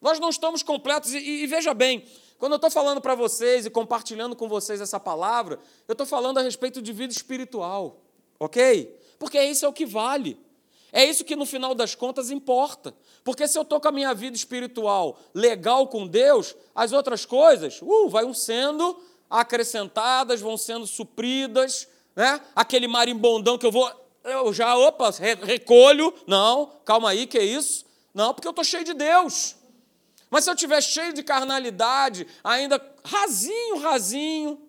nós 0.01 0.19
não 0.19 0.31
estamos 0.31 0.63
completos. 0.63 1.13
E, 1.13 1.19
e, 1.19 1.47
veja 1.47 1.75
bem, 1.75 2.05
quando 2.39 2.53
eu 2.53 2.57
estou 2.57 2.71
falando 2.71 3.01
para 3.01 3.15
vocês 3.15 3.67
e 3.67 3.71
compartilhando 3.71 4.35
com 4.35 4.49
vocês 4.49 4.81
essa 4.81 4.99
palavra, 4.99 5.59
eu 5.87 5.93
estou 5.93 6.07
falando 6.07 6.39
a 6.39 6.43
respeito 6.43 6.81
de 6.81 6.93
vida 6.93 7.13
espiritual, 7.13 8.01
ok? 8.39 8.99
Porque 9.19 9.43
isso 9.43 9.65
é 9.65 9.69
o 9.69 9.73
que 9.73 9.85
vale. 9.85 10.39
É 10.93 11.05
isso 11.05 11.25
que 11.25 11.37
no 11.37 11.47
final 11.47 11.75
das 11.75 11.95
contas 11.95 12.31
importa. 12.31 12.95
Porque 13.23 13.47
se 13.47 13.57
eu 13.59 13.63
estou 13.63 13.81
com 13.81 13.89
a 13.89 13.93
minha 13.93 14.13
vida 14.15 14.37
espiritual 14.37 15.19
legal 15.35 15.87
com 15.87 16.07
Deus, 16.07 16.57
as 16.75 16.93
outras 16.93 17.25
coisas 17.25 17.81
uh, 17.83 18.09
vão 18.09 18.35
sendo 18.35 18.99
acrescentadas, 19.29 20.41
vão 20.41 20.57
sendo 20.57 20.87
supridas. 20.87 21.87
Né? 22.17 22.41
Aquele 22.57 22.89
marimbondão 22.89 23.57
que 23.57 23.67
eu 23.67 23.71
vou, 23.71 23.89
eu 24.25 24.53
já, 24.53 24.77
opa, 24.77 25.11
recolho. 25.43 26.13
Não, 26.27 26.73
calma 26.85 27.11
aí, 27.11 27.27
que 27.27 27.39
é 27.39 27.45
isso? 27.45 27.85
Não, 28.13 28.35
porque 28.35 28.49
eu 28.49 28.51
estou 28.51 28.65
cheio 28.65 28.85
de 28.85 28.95
Deus. 28.95 29.60
Mas 30.31 30.45
se 30.45 30.51
eu 30.51 30.55
estiver 30.55 30.81
cheio 30.81 31.13
de 31.13 31.23
carnalidade, 31.23 32.27
ainda 32.45 32.81
rasinho, 33.05 33.79
rasinho, 33.79 34.61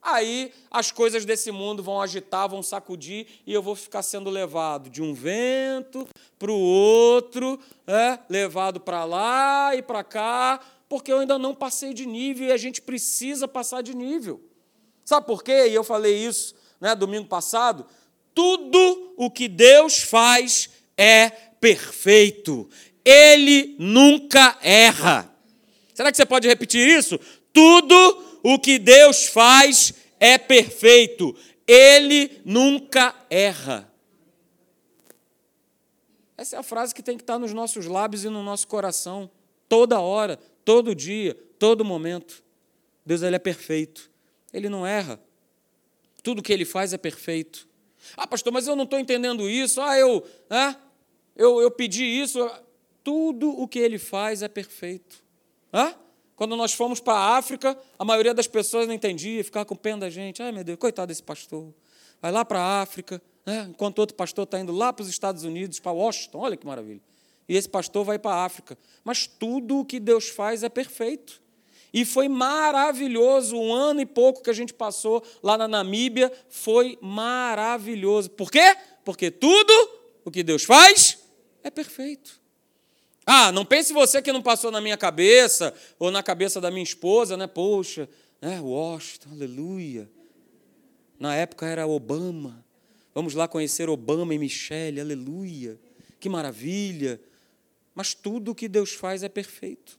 aí 0.00 0.50
as 0.70 0.90
coisas 0.90 1.24
desse 1.26 1.50
mundo 1.50 1.82
vão 1.82 2.00
agitar, 2.00 2.48
vão 2.48 2.62
sacudir 2.62 3.26
e 3.46 3.52
eu 3.52 3.62
vou 3.62 3.76
ficar 3.76 4.02
sendo 4.02 4.30
levado 4.30 4.88
de 4.88 5.02
um 5.02 5.12
vento 5.12 6.08
para 6.38 6.50
o 6.50 6.58
outro, 6.58 7.60
é, 7.86 8.18
levado 8.28 8.80
para 8.80 9.04
lá 9.04 9.76
e 9.76 9.82
para 9.82 10.02
cá, 10.02 10.60
Porque 10.88 11.12
eu 11.12 11.20
ainda 11.20 11.38
não 11.38 11.54
passei 11.54 11.94
de 11.94 12.04
nível 12.04 12.48
e 12.48 12.52
a 12.52 12.56
gente 12.56 12.82
precisa 12.82 13.46
passar 13.46 13.80
de 13.80 13.94
nível. 13.94 14.40
Sabe 15.04 15.24
por 15.24 15.44
quê? 15.44 15.68
E 15.68 15.74
eu 15.74 15.84
falei 15.84 16.16
isso 16.16 16.54
né, 16.80 16.94
domingo 16.94 17.28
passado. 17.28 17.86
Tudo 18.34 19.12
o 19.16 19.30
que 19.30 19.46
Deus 19.46 19.98
faz 19.98 20.70
é 20.96 21.30
perfeito. 21.60 22.68
Ele 23.04 23.76
nunca 23.78 24.58
erra. 24.62 25.30
Será 25.94 26.10
que 26.10 26.16
você 26.16 26.26
pode 26.26 26.48
repetir 26.48 26.86
isso? 26.86 27.18
Tudo 27.52 27.94
o 28.42 28.58
que 28.58 28.78
Deus 28.78 29.26
faz 29.26 29.94
é 30.18 30.38
perfeito. 30.38 31.34
Ele 31.66 32.40
nunca 32.44 33.14
erra. 33.28 33.90
Essa 36.36 36.56
é 36.56 36.58
a 36.58 36.62
frase 36.62 36.94
que 36.94 37.02
tem 37.02 37.16
que 37.16 37.22
estar 37.22 37.38
nos 37.38 37.52
nossos 37.52 37.86
lábios 37.86 38.24
e 38.24 38.30
no 38.30 38.42
nosso 38.42 38.66
coração, 38.66 39.30
toda 39.68 40.00
hora, 40.00 40.38
todo 40.64 40.94
dia, 40.94 41.36
todo 41.58 41.84
momento. 41.84 42.42
Deus 43.04 43.22
ele 43.22 43.36
é 43.36 43.38
perfeito. 43.38 44.10
Ele 44.52 44.68
não 44.68 44.86
erra. 44.86 45.20
Tudo 46.22 46.42
que 46.42 46.52
ele 46.52 46.64
faz 46.64 46.92
é 46.92 46.98
perfeito. 46.98 47.68
Ah, 48.16 48.26
pastor, 48.26 48.52
mas 48.52 48.66
eu 48.66 48.74
não 48.74 48.84
estou 48.84 48.98
entendendo 48.98 49.48
isso. 49.48 49.80
Ah, 49.80 49.98
eu, 49.98 50.26
ah, 50.48 50.76
eu, 51.36 51.60
eu 51.60 51.70
pedi 51.70 52.04
isso. 52.04 52.38
Tudo 53.10 53.50
o 53.60 53.66
que 53.66 53.80
ele 53.80 53.98
faz 53.98 54.40
é 54.40 54.46
perfeito. 54.46 55.20
Ah? 55.72 55.96
Quando 56.36 56.54
nós 56.54 56.72
fomos 56.72 57.00
para 57.00 57.14
a 57.14 57.36
África, 57.38 57.76
a 57.98 58.04
maioria 58.04 58.32
das 58.32 58.46
pessoas 58.46 58.86
não 58.86 58.94
entendia, 58.94 59.42
ficava 59.42 59.64
com 59.64 59.74
pena 59.74 60.02
da 60.02 60.10
gente. 60.10 60.40
Ai, 60.40 60.52
meu 60.52 60.62
Deus, 60.62 60.78
coitado 60.78 61.08
desse 61.08 61.22
pastor. 61.24 61.74
Vai 62.22 62.30
lá 62.30 62.44
para 62.44 62.60
a 62.60 62.80
África, 62.80 63.20
né? 63.44 63.66
enquanto 63.68 63.98
outro 63.98 64.14
pastor 64.14 64.44
está 64.44 64.60
indo 64.60 64.70
lá 64.70 64.92
para 64.92 65.02
os 65.02 65.08
Estados 65.08 65.42
Unidos, 65.42 65.80
para 65.80 65.90
Washington, 65.90 66.38
olha 66.38 66.56
que 66.56 66.64
maravilha. 66.64 67.00
E 67.48 67.56
esse 67.56 67.68
pastor 67.68 68.04
vai 68.04 68.16
para 68.16 68.30
a 68.30 68.44
África. 68.44 68.78
Mas 69.02 69.26
tudo 69.26 69.80
o 69.80 69.84
que 69.84 69.98
Deus 69.98 70.28
faz 70.28 70.62
é 70.62 70.68
perfeito. 70.68 71.42
E 71.92 72.04
foi 72.04 72.28
maravilhoso, 72.28 73.56
um 73.56 73.74
ano 73.74 74.00
e 74.02 74.06
pouco 74.06 74.40
que 74.40 74.50
a 74.50 74.54
gente 74.54 74.72
passou 74.72 75.20
lá 75.42 75.58
na 75.58 75.66
Namíbia, 75.66 76.32
foi 76.48 76.96
maravilhoso. 77.00 78.30
Por 78.30 78.52
quê? 78.52 78.76
Porque 79.04 79.32
tudo 79.32 79.72
o 80.24 80.30
que 80.30 80.44
Deus 80.44 80.62
faz 80.62 81.18
é 81.64 81.70
perfeito. 81.72 82.38
Ah, 83.32 83.52
não 83.52 83.64
pense 83.64 83.92
você 83.92 84.20
que 84.20 84.32
não 84.32 84.42
passou 84.42 84.72
na 84.72 84.80
minha 84.80 84.96
cabeça, 84.96 85.72
ou 86.00 86.10
na 86.10 86.20
cabeça 86.20 86.60
da 86.60 86.68
minha 86.68 86.82
esposa, 86.82 87.36
né? 87.36 87.46
Poxa, 87.46 88.08
né? 88.42 88.60
Washington, 88.60 89.28
aleluia. 89.30 90.10
Na 91.16 91.36
época 91.36 91.64
era 91.64 91.86
Obama. 91.86 92.64
Vamos 93.14 93.34
lá 93.34 93.46
conhecer 93.46 93.88
Obama 93.88 94.34
e 94.34 94.38
Michelle, 94.38 95.00
aleluia. 95.00 95.78
Que 96.18 96.28
maravilha. 96.28 97.20
Mas 97.94 98.14
tudo 98.14 98.50
o 98.50 98.54
que 98.54 98.66
Deus 98.66 98.94
faz 98.94 99.22
é 99.22 99.28
perfeito. 99.28 99.96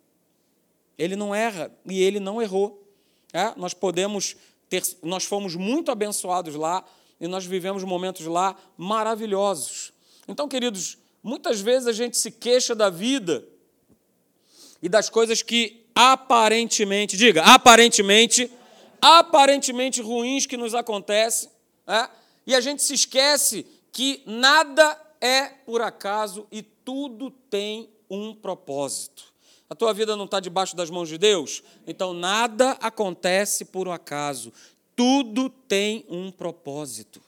Ele 0.97 1.15
não 1.15 1.33
erra 1.33 1.71
e 1.85 2.03
ele 2.03 2.19
não 2.19 2.41
errou. 2.41 2.85
É? 3.31 3.53
Nós 3.55 3.73
podemos 3.73 4.35
ter, 4.67 4.83
nós 5.01 5.23
fomos 5.23 5.55
muito 5.55 5.89
abençoados 5.89 6.53
lá 6.55 6.83
e 7.17 7.29
nós 7.29 7.45
vivemos 7.45 7.85
momentos 7.85 8.25
lá 8.25 8.57
maravilhosos. 8.75 9.93
Então, 10.27 10.49
queridos, 10.49 10.97
muitas 11.23 11.59
vezes 11.61 11.87
a 11.87 11.93
gente 11.93 12.17
se 12.17 12.31
queixa 12.31 12.73
da 12.73 12.89
vida 12.89 13.43
e 14.81 14.89
das 14.89 15.09
coisas 15.09 15.41
que 15.41 15.85
aparentemente, 15.93 17.15
diga, 17.17 17.43
aparentemente 17.43 18.51
aparentemente 19.01 19.99
ruins 19.99 20.45
que 20.45 20.55
nos 20.55 20.75
acontecem, 20.75 21.49
é? 21.87 22.07
e 22.45 22.53
a 22.53 22.61
gente 22.61 22.83
se 22.83 22.93
esquece 22.93 23.65
que 23.91 24.21
nada 24.25 24.99
é 25.19 25.47
por 25.47 25.81
acaso 25.81 26.47
e 26.51 26.61
tudo 26.61 27.31
tem 27.49 27.89
um 28.09 28.33
propósito. 28.35 29.31
A 29.69 29.75
tua 29.75 29.93
vida 29.93 30.15
não 30.15 30.25
está 30.25 30.39
debaixo 30.39 30.75
das 30.75 30.89
mãos 30.89 31.09
de 31.09 31.17
Deus? 31.17 31.63
Então 31.87 32.13
nada 32.13 32.71
acontece 32.81 33.65
por 33.65 33.87
um 33.87 33.91
acaso. 33.91 34.53
Tudo 34.95 35.49
tem 35.49 36.05
um 36.09 36.29
propósito. 36.29 37.21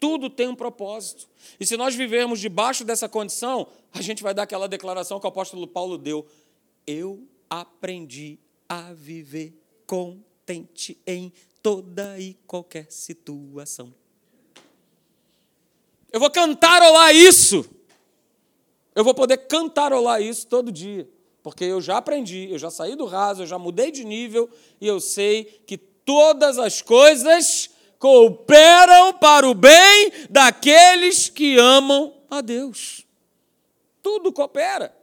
Tudo 0.00 0.30
tem 0.30 0.48
um 0.48 0.54
propósito. 0.54 1.28
E 1.58 1.66
se 1.66 1.76
nós 1.76 1.94
vivermos 1.94 2.40
debaixo 2.40 2.84
dessa 2.84 3.08
condição, 3.08 3.66
a 3.92 4.00
gente 4.00 4.22
vai 4.22 4.32
dar 4.32 4.44
aquela 4.44 4.68
declaração 4.68 5.18
que 5.18 5.26
o 5.26 5.28
apóstolo 5.28 5.66
Paulo 5.66 5.98
deu: 5.98 6.26
Eu 6.86 7.26
aprendi 7.50 8.38
a 8.68 8.92
viver 8.92 9.54
contente 9.86 10.98
em 11.06 11.32
toda 11.62 12.18
e 12.18 12.34
qualquer 12.46 12.86
situação. 12.90 13.92
Eu 16.12 16.20
vou 16.20 16.30
cantarolar 16.30 17.14
isso. 17.14 17.68
Eu 18.94 19.04
vou 19.04 19.14
poder 19.14 19.36
cantarolar 19.48 20.22
isso 20.22 20.46
todo 20.46 20.72
dia. 20.72 21.08
Porque 21.42 21.64
eu 21.64 21.80
já 21.80 21.98
aprendi, 21.98 22.48
eu 22.50 22.58
já 22.58 22.70
saí 22.70 22.94
do 22.94 23.04
raso, 23.04 23.42
eu 23.42 23.46
já 23.46 23.58
mudei 23.58 23.90
de 23.90 24.04
nível 24.04 24.50
e 24.80 24.86
eu 24.86 25.00
sei 25.00 25.44
que 25.44 25.78
todas 25.78 26.58
as 26.58 26.82
coisas 26.82 27.70
cooperam 27.98 29.12
para 29.14 29.48
o 29.48 29.54
bem 29.54 30.12
daqueles 30.30 31.28
que 31.28 31.58
amam 31.58 32.14
a 32.30 32.40
Deus. 32.40 33.04
Tudo 34.02 34.32
coopera. 34.32 34.94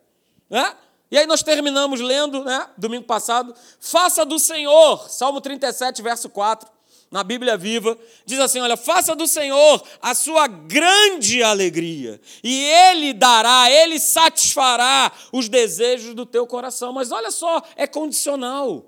Né? 0.50 0.75
E 1.12 1.18
aí 1.18 1.28
nós 1.28 1.44
terminamos 1.44 2.02
lendo, 2.02 2.44
né, 2.44 2.68
domingo 2.78 3.06
passado, 3.06 3.54
faça 3.80 4.25
do 4.25 4.40
Senhor, 4.40 5.10
Salmo 5.10 5.40
37, 5.40 6.02
verso 6.02 6.30
4, 6.30 6.70
na 7.12 7.24
Bíblia 7.24 7.56
Viva, 7.56 7.98
diz 8.25 8.40
assim: 8.40 8.60
olha, 8.60 8.75
faça 8.75 9.16
do 9.16 9.28
Senhor 9.28 9.82
a 10.02 10.14
sua 10.14 10.48
grande 10.48 11.44
alegria, 11.44 12.20
e 12.44 12.64
Ele 12.64 13.14
dará, 13.14 13.70
Ele 13.70 14.00
satisfará 14.00 15.12
os 15.32 15.48
desejos 15.48 16.14
do 16.14 16.25
teu 16.25 16.46
coração. 16.48 16.92
Mas 16.92 17.12
olha 17.12 17.32
só, 17.32 17.62
é 17.75 17.88
condicional. 17.88 18.86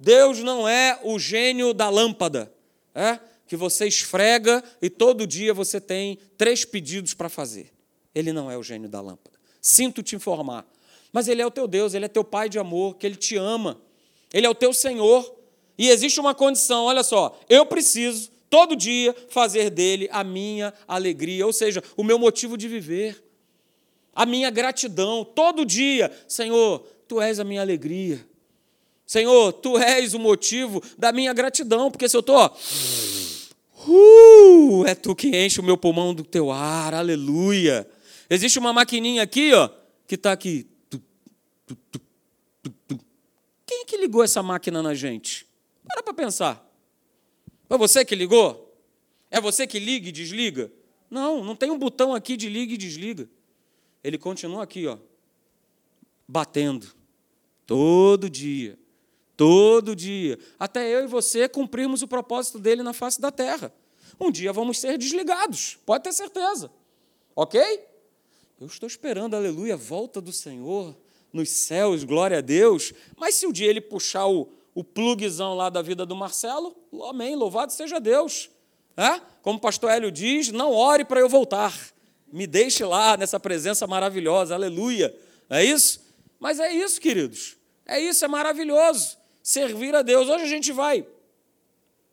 Deus 0.00 0.38
não 0.38 0.66
é 0.66 0.98
o 1.04 1.18
gênio 1.18 1.74
da 1.74 1.90
lâmpada, 1.90 2.50
é? 2.94 3.20
que 3.46 3.54
você 3.54 3.86
esfrega 3.86 4.64
e 4.80 4.88
todo 4.88 5.26
dia 5.26 5.52
você 5.52 5.78
tem 5.78 6.18
três 6.38 6.64
pedidos 6.64 7.12
para 7.12 7.28
fazer. 7.28 7.70
Ele 8.14 8.32
não 8.32 8.50
é 8.50 8.56
o 8.56 8.62
gênio 8.62 8.88
da 8.88 9.00
lâmpada. 9.00 9.38
Sinto 9.60 10.02
te 10.02 10.16
informar. 10.16 10.66
Mas 11.12 11.28
Ele 11.28 11.42
é 11.42 11.46
o 11.46 11.50
teu 11.50 11.68
Deus, 11.68 11.92
Ele 11.92 12.06
é 12.06 12.08
teu 12.08 12.24
Pai 12.24 12.48
de 12.48 12.58
amor, 12.58 12.96
que 12.96 13.06
Ele 13.06 13.16
te 13.16 13.36
ama. 13.36 13.80
Ele 14.32 14.46
é 14.46 14.50
o 14.50 14.54
teu 14.54 14.72
Senhor. 14.72 15.36
E 15.76 15.88
existe 15.88 16.18
uma 16.18 16.34
condição, 16.34 16.84
olha 16.84 17.02
só, 17.02 17.38
eu 17.48 17.66
preciso 17.66 18.30
todo 18.48 18.76
dia 18.76 19.14
fazer 19.28 19.70
dele 19.70 20.08
a 20.10 20.24
minha 20.24 20.72
alegria, 20.86 21.44
ou 21.46 21.52
seja, 21.52 21.82
o 21.96 22.04
meu 22.04 22.18
motivo 22.18 22.56
de 22.56 22.68
viver, 22.68 23.22
a 24.14 24.24
minha 24.24 24.50
gratidão, 24.50 25.24
todo 25.24 25.64
dia, 25.64 26.10
Senhor, 26.26 26.80
tu 27.06 27.20
és 27.20 27.38
a 27.38 27.44
minha 27.44 27.60
alegria. 27.60 28.29
Senhor, 29.10 29.52
tu 29.54 29.76
és 29.76 30.14
o 30.14 30.20
motivo 30.20 30.80
da 30.96 31.10
minha 31.10 31.32
gratidão, 31.32 31.90
porque 31.90 32.08
se 32.08 32.16
eu 32.16 32.20
estou, 32.20 32.46
uh, 33.88 34.86
é 34.86 34.94
tu 34.94 35.16
que 35.16 35.36
enche 35.36 35.58
o 35.58 35.64
meu 35.64 35.76
pulmão 35.76 36.14
do 36.14 36.22
teu 36.22 36.52
ar, 36.52 36.94
aleluia. 36.94 37.90
Existe 38.30 38.60
uma 38.60 38.72
maquininha 38.72 39.24
aqui, 39.24 39.52
ó, 39.52 39.68
que 40.06 40.14
está 40.14 40.30
aqui. 40.30 40.64
Quem 43.66 43.80
é 43.80 43.84
que 43.84 43.96
ligou 43.96 44.22
essa 44.22 44.44
máquina 44.44 44.80
na 44.80 44.94
gente? 44.94 45.44
Para 45.88 46.04
para 46.04 46.14
pensar. 46.14 46.64
Foi 47.66 47.78
você 47.78 48.04
que 48.04 48.14
ligou? 48.14 48.72
É 49.28 49.40
você 49.40 49.66
que 49.66 49.80
liga 49.80 50.08
e 50.08 50.12
desliga? 50.12 50.70
Não, 51.10 51.42
não 51.42 51.56
tem 51.56 51.72
um 51.72 51.78
botão 51.80 52.14
aqui 52.14 52.36
de 52.36 52.48
liga 52.48 52.74
e 52.74 52.76
desliga. 52.76 53.28
Ele 54.04 54.16
continua 54.16 54.62
aqui, 54.62 54.86
ó, 54.86 54.96
batendo. 56.28 56.86
Todo 57.66 58.30
dia. 58.30 58.78
Todo 59.40 59.96
dia. 59.96 60.38
Até 60.58 60.86
eu 60.94 61.02
e 61.02 61.06
você 61.06 61.48
cumprirmos 61.48 62.02
o 62.02 62.06
propósito 62.06 62.58
dele 62.58 62.82
na 62.82 62.92
face 62.92 63.18
da 63.18 63.30
terra. 63.30 63.72
Um 64.20 64.30
dia 64.30 64.52
vamos 64.52 64.78
ser 64.78 64.98
desligados, 64.98 65.78
pode 65.86 66.04
ter 66.04 66.12
certeza. 66.12 66.70
Ok? 67.34 67.58
Eu 68.60 68.66
estou 68.66 68.86
esperando, 68.86 69.34
aleluia, 69.34 69.72
a 69.72 69.76
volta 69.78 70.20
do 70.20 70.30
Senhor 70.30 70.94
nos 71.32 71.48
céus, 71.48 72.04
glória 72.04 72.36
a 72.36 72.40
Deus. 72.42 72.92
Mas 73.16 73.36
se 73.36 73.46
o 73.46 73.52
dia 73.52 73.70
ele 73.70 73.80
puxar 73.80 74.26
o, 74.26 74.46
o 74.74 74.84
plugzão 74.84 75.54
lá 75.54 75.70
da 75.70 75.80
vida 75.80 76.04
do 76.04 76.14
Marcelo, 76.14 76.76
amém, 77.08 77.34
louvado 77.34 77.72
seja 77.72 77.98
Deus. 77.98 78.50
É? 78.94 79.22
Como 79.40 79.56
o 79.56 79.62
pastor 79.62 79.90
Hélio 79.90 80.12
diz, 80.12 80.52
não 80.52 80.74
ore 80.74 81.02
para 81.02 81.18
eu 81.18 81.30
voltar. 81.30 81.74
Me 82.30 82.46
deixe 82.46 82.84
lá 82.84 83.16
nessa 83.16 83.40
presença 83.40 83.86
maravilhosa, 83.86 84.52
aleluia. 84.54 85.18
É 85.48 85.64
isso? 85.64 85.98
Mas 86.38 86.60
é 86.60 86.70
isso, 86.70 87.00
queridos. 87.00 87.56
É 87.86 87.98
isso, 87.98 88.22
é 88.22 88.28
maravilhoso. 88.28 89.18
Servir 89.42 89.94
a 89.94 90.02
Deus. 90.02 90.28
Hoje 90.28 90.44
a 90.44 90.48
gente 90.48 90.72
vai 90.72 91.04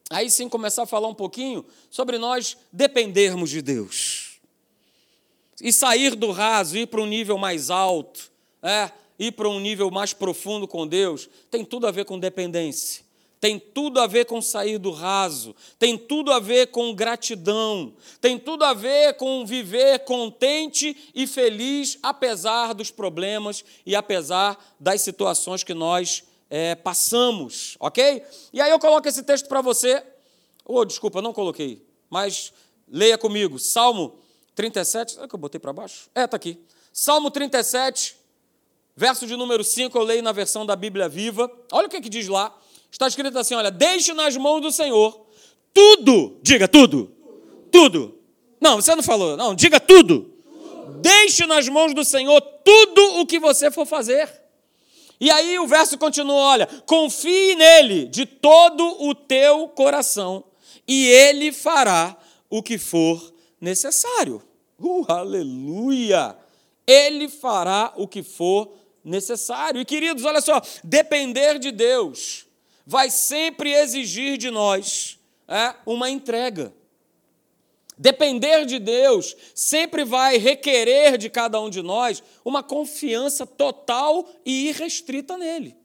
aí 0.10 0.30
sim 0.30 0.48
começar 0.48 0.84
a 0.84 0.88
falar 0.88 1.08
um 1.08 1.14
pouquinho 1.14 1.66
sobre 1.90 2.18
nós 2.18 2.58
dependermos 2.72 3.50
de 3.50 3.62
Deus 3.62 4.40
e 5.62 5.74
sair 5.74 6.16
do 6.16 6.32
raso, 6.32 6.78
ir 6.78 6.88
para 6.88 7.02
um 7.02 7.06
nível 7.06 7.38
mais 7.38 7.70
alto, 7.70 8.32
é, 8.62 8.92
ir 9.18 9.32
para 9.32 9.50
um 9.50 9.60
nível 9.60 9.90
mais 9.90 10.14
profundo 10.14 10.68
com 10.68 10.86
Deus, 10.86 11.28
tem 11.50 11.66
tudo 11.66 11.88
a 11.88 11.92
ver 11.92 12.06
com 12.06 12.20
dependência. 12.20 13.06
tem 13.40 13.60
tudo 13.60 14.00
a 14.00 14.08
ver 14.08 14.26
com 14.26 14.42
sair 14.42 14.80
do 14.80 14.90
raso, 14.90 15.56
tem 15.78 15.96
tudo 15.96 16.32
a 16.32 16.40
ver 16.40 16.68
com 16.68 16.94
gratidão, 16.94 17.94
tem 18.20 18.38
tudo 18.38 18.64
a 18.64 18.74
ver 18.74 19.14
com 19.14 19.46
viver 19.46 20.00
contente 20.00 21.12
e 21.14 21.28
feliz, 21.28 22.00
apesar 22.02 22.74
dos 22.74 22.90
problemas 22.90 23.64
e 23.86 23.96
apesar 23.96 24.58
das 24.80 25.02
situações 25.02 25.64
que 25.64 25.76
nós 25.76 26.24
é, 26.50 26.76
passamos, 26.76 27.76
ok? 27.80 28.24
E 28.54 28.62
aí 28.62 28.72
eu 28.72 28.80
coloco 28.80 29.08
esse 29.08 29.24
texto 29.24 29.48
para 29.48 29.62
você. 29.62 30.04
Oh, 30.66 30.84
desculpa, 30.86 31.22
não 31.22 31.34
coloquei, 31.34 31.86
mas 32.10 32.54
leia 32.88 33.18
comigo. 33.18 33.60
Salmo 33.60 34.20
37. 34.56 35.14
Será 35.14 35.28
que 35.28 35.36
eu 35.36 35.40
botei 35.40 35.60
para 35.60 35.74
baixo? 35.74 36.10
É, 36.16 36.24
está 36.24 36.38
aqui. 36.38 36.60
Salmo 36.92 37.30
37, 37.30 38.18
verso 38.96 39.28
de 39.28 39.36
número 39.36 39.64
5, 39.64 39.96
eu 39.98 40.04
leio 40.04 40.24
na 40.24 40.32
versão 40.32 40.66
da 40.66 40.76
Bíblia 40.76 41.08
Viva. 41.08 41.52
Olha 41.72 41.88
o 41.88 41.90
que, 41.90 42.02
que 42.02 42.10
diz 42.10 42.28
lá. 42.28 42.56
Está 42.92 43.08
escrito 43.08 43.38
assim: 43.38 43.54
olha, 43.54 43.70
deixe 43.70 44.14
nas 44.14 44.36
mãos 44.36 44.62
do 44.62 44.72
Senhor 44.72 45.28
tudo, 45.74 46.40
diga 46.42 46.68
tudo, 46.68 47.12
tudo. 47.72 48.18
Não, 48.60 48.78
você 48.78 48.96
não 48.96 49.04
falou, 49.04 49.38
não, 49.38 49.54
diga 49.54 49.80
tudo. 49.80 50.34
Deixe 51.02 51.46
nas 51.46 51.68
mãos 51.70 51.94
do 51.94 52.04
Senhor 52.04 52.42
tudo 52.42 53.20
o 53.20 53.28
que 53.28 53.40
você 53.40 53.70
for 53.70 53.86
fazer. 53.86 54.28
E 55.20 55.32
aí 55.32 55.58
o 55.60 55.68
verso 55.68 55.98
continua: 55.98 56.36
olha, 56.36 56.68
confie 56.86 57.56
nele 57.56 58.06
de 58.06 58.26
todo 58.26 58.84
o 59.04 59.16
teu 59.16 59.68
coração, 59.70 60.44
e 60.88 61.08
ele 61.08 61.52
fará 61.52 62.16
o 62.50 62.62
que 62.62 62.78
for 62.78 63.34
necessário. 63.60 64.42
Uh, 64.80 65.06
aleluia! 65.08 66.38
Ele 66.86 67.28
fará 67.28 67.94
o 67.98 68.08
que 68.08 68.24
for 68.24 68.72
necessário. 69.04 69.82
E 69.82 69.86
queridos, 69.86 70.24
olha 70.24 70.40
só, 70.40 70.62
depender 70.84 71.60
de 71.60 71.72
Deus 71.72 72.46
vai 72.86 73.10
sempre 73.10 73.74
exigir 73.74 74.38
de 74.38 74.50
nós 74.50 75.20
é, 75.46 75.76
uma 75.86 76.10
entrega. 76.10 76.74
Depender 77.98 78.66
de 78.66 78.78
Deus 78.78 79.36
sempre 79.56 80.04
vai 80.04 80.38
requerer 80.38 81.18
de 81.18 81.30
cada 81.30 81.60
um 81.60 81.70
de 81.70 81.82
nós 81.82 82.22
uma 82.46 82.62
confiança 82.62 83.46
total 83.46 84.28
e 84.46 84.68
irrestrita 84.68 85.38
nele. 85.38 85.76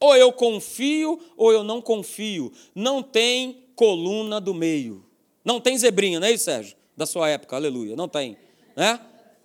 Ou 0.00 0.16
eu 0.16 0.32
confio 0.32 1.20
ou 1.36 1.52
eu 1.52 1.62
não 1.62 1.80
confio. 1.80 2.50
Não 2.74 3.02
tem 3.02 3.64
coluna 3.76 4.40
do 4.40 4.52
meio. 4.52 5.04
Não 5.44 5.60
tem 5.60 5.78
zebrinha, 5.78 6.18
não 6.18 6.26
é 6.26 6.32
isso, 6.32 6.44
Sérgio? 6.44 6.76
Da 6.96 7.06
sua 7.06 7.28
época, 7.28 7.54
aleluia. 7.54 7.94
Não 7.94 8.08
tem. 8.08 8.36
Né? 8.76 8.98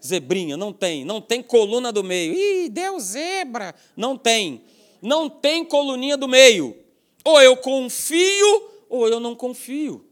Zebrinha, 0.03 0.57
não 0.57 0.73
tem. 0.73 1.05
Não 1.05 1.21
tem 1.21 1.43
coluna 1.43 1.91
do 1.91 2.03
meio. 2.03 2.33
Ih, 2.33 2.69
deu 2.69 2.99
zebra. 2.99 3.75
Não 3.95 4.17
tem. 4.17 4.63
Não 5.01 5.29
tem 5.29 5.63
coluninha 5.63 6.17
do 6.17 6.27
meio. 6.27 6.75
Ou 7.23 7.41
eu 7.41 7.57
confio 7.57 8.69
ou 8.89 9.07
eu 9.07 9.19
não 9.19 9.35
confio. 9.35 10.04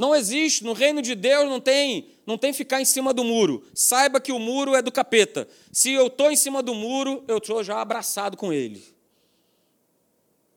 Não 0.00 0.16
existe, 0.16 0.64
no 0.64 0.72
reino 0.72 1.02
de 1.02 1.14
Deus 1.14 1.46
não 1.46 1.60
tem, 1.60 2.08
não 2.24 2.38
tem 2.38 2.54
ficar 2.54 2.80
em 2.80 2.86
cima 2.86 3.12
do 3.12 3.22
muro. 3.22 3.62
Saiba 3.74 4.18
que 4.18 4.32
o 4.32 4.38
muro 4.38 4.74
é 4.74 4.80
do 4.80 4.90
capeta. 4.90 5.46
Se 5.70 5.92
eu 5.92 6.06
estou 6.06 6.30
em 6.30 6.36
cima 6.36 6.62
do 6.62 6.74
muro, 6.74 7.22
eu 7.28 7.36
estou 7.36 7.62
já 7.62 7.82
abraçado 7.82 8.34
com 8.34 8.50
ele. 8.50 8.82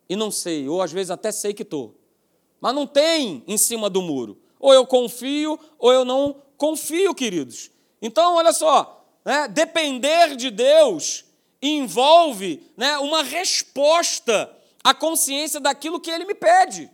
E 0.08 0.16
não 0.16 0.32
sei, 0.32 0.70
ou 0.70 0.82
às 0.82 0.94
vezes 0.94 1.12
até 1.12 1.30
sei 1.30 1.54
que 1.54 1.64
estou. 1.64 1.94
Mas 2.62 2.74
não 2.74 2.88
tem 2.88 3.44
em 3.46 3.58
cima 3.58 3.90
do 3.90 4.02
muro. 4.02 4.42
Ou 4.62 4.74
eu 4.74 4.88
confio, 4.88 5.60
ou 5.78 5.92
eu 5.92 6.06
não 6.06 6.42
confio, 6.56 7.14
queridos. 7.14 7.70
Então, 8.02 8.36
olha 8.36 8.54
só, 8.54 9.06
né, 9.26 9.50
depender 9.50 10.38
de 10.38 10.50
Deus 10.50 11.26
envolve 11.62 12.64
né, 12.78 12.98
uma 12.98 13.22
resposta 13.22 14.50
a 14.82 14.94
consciência 14.94 15.60
daquilo 15.60 16.00
que 16.00 16.10
ele 16.10 16.24
me 16.24 16.34
pede. 16.34 16.90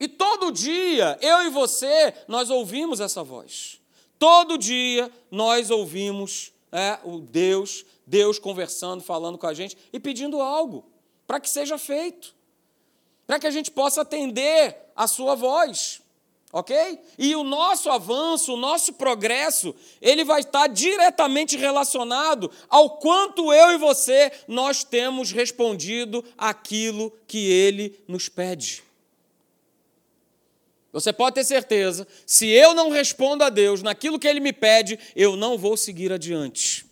E 0.00 0.06
todo 0.06 0.52
dia, 0.52 1.18
eu 1.20 1.42
e 1.42 1.50
você, 1.50 2.14
nós 2.28 2.50
ouvimos 2.50 3.00
essa 3.00 3.22
voz. 3.22 3.80
Todo 4.18 4.58
dia 4.58 5.10
nós 5.30 5.70
ouvimos 5.70 6.52
é, 6.70 6.98
o 7.04 7.18
Deus, 7.18 7.84
Deus 8.06 8.38
conversando, 8.38 9.02
falando 9.02 9.38
com 9.38 9.46
a 9.46 9.54
gente 9.54 9.76
e 9.92 9.98
pedindo 9.98 10.40
algo 10.40 10.84
para 11.26 11.40
que 11.40 11.50
seja 11.50 11.76
feito, 11.76 12.34
para 13.26 13.38
que 13.38 13.46
a 13.46 13.50
gente 13.50 13.70
possa 13.70 14.02
atender 14.02 14.76
a 14.96 15.06
sua 15.06 15.34
voz 15.34 16.00
ok? 16.52 16.98
E 17.18 17.36
o 17.36 17.44
nosso 17.44 17.90
avanço, 17.90 18.54
o 18.54 18.56
nosso 18.56 18.94
progresso, 18.94 19.74
ele 20.00 20.24
vai 20.24 20.40
estar 20.40 20.66
diretamente 20.66 21.56
relacionado 21.56 22.50
ao 22.68 22.98
quanto 22.98 23.52
eu 23.52 23.72
e 23.72 23.78
você 23.78 24.32
nós 24.46 24.82
temos 24.84 25.30
respondido 25.30 26.24
aquilo 26.36 27.12
que 27.26 27.50
ele 27.50 27.98
nos 28.08 28.28
pede. 28.28 28.82
Você 30.92 31.12
pode 31.12 31.34
ter 31.34 31.44
certeza, 31.44 32.06
se 32.24 32.48
eu 32.48 32.72
não 32.72 32.90
respondo 32.90 33.44
a 33.44 33.50
Deus 33.50 33.82
naquilo 33.82 34.18
que 34.18 34.26
ele 34.26 34.40
me 34.40 34.52
pede, 34.52 34.98
eu 35.14 35.36
não 35.36 35.58
vou 35.58 35.76
seguir 35.76 36.12
adiante. 36.12 36.86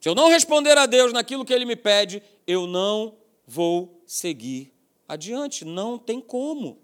Se 0.00 0.08
eu 0.08 0.14
não 0.14 0.28
responder 0.28 0.78
a 0.78 0.86
Deus 0.86 1.12
naquilo 1.12 1.44
que 1.44 1.52
ele 1.52 1.64
me 1.64 1.76
pede, 1.76 2.22
eu 2.46 2.66
não 2.66 3.16
vou 3.46 4.02
seguir 4.06 4.72
adiante. 5.06 5.64
Não 5.64 5.98
tem 5.98 6.20
como. 6.20 6.78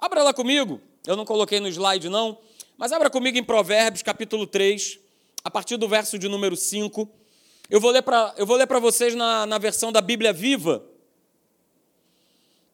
Abra 0.00 0.22
lá 0.22 0.34
comigo, 0.34 0.80
eu 1.06 1.14
não 1.14 1.24
coloquei 1.24 1.60
no 1.60 1.68
slide 1.68 2.08
não, 2.08 2.38
mas 2.76 2.90
abra 2.90 3.08
comigo 3.08 3.38
em 3.38 3.44
Provérbios, 3.44 4.02
capítulo 4.02 4.46
3, 4.46 4.98
a 5.44 5.50
partir 5.50 5.76
do 5.76 5.86
verso 5.86 6.18
de 6.18 6.28
número 6.28 6.56
5. 6.56 7.08
Eu 7.70 7.80
vou 7.80 7.90
ler 7.90 8.02
para 8.02 8.80
vocês 8.80 9.14
na, 9.14 9.46
na 9.46 9.58
versão 9.58 9.92
da 9.92 10.00
Bíblia 10.00 10.32
Viva. 10.32 10.84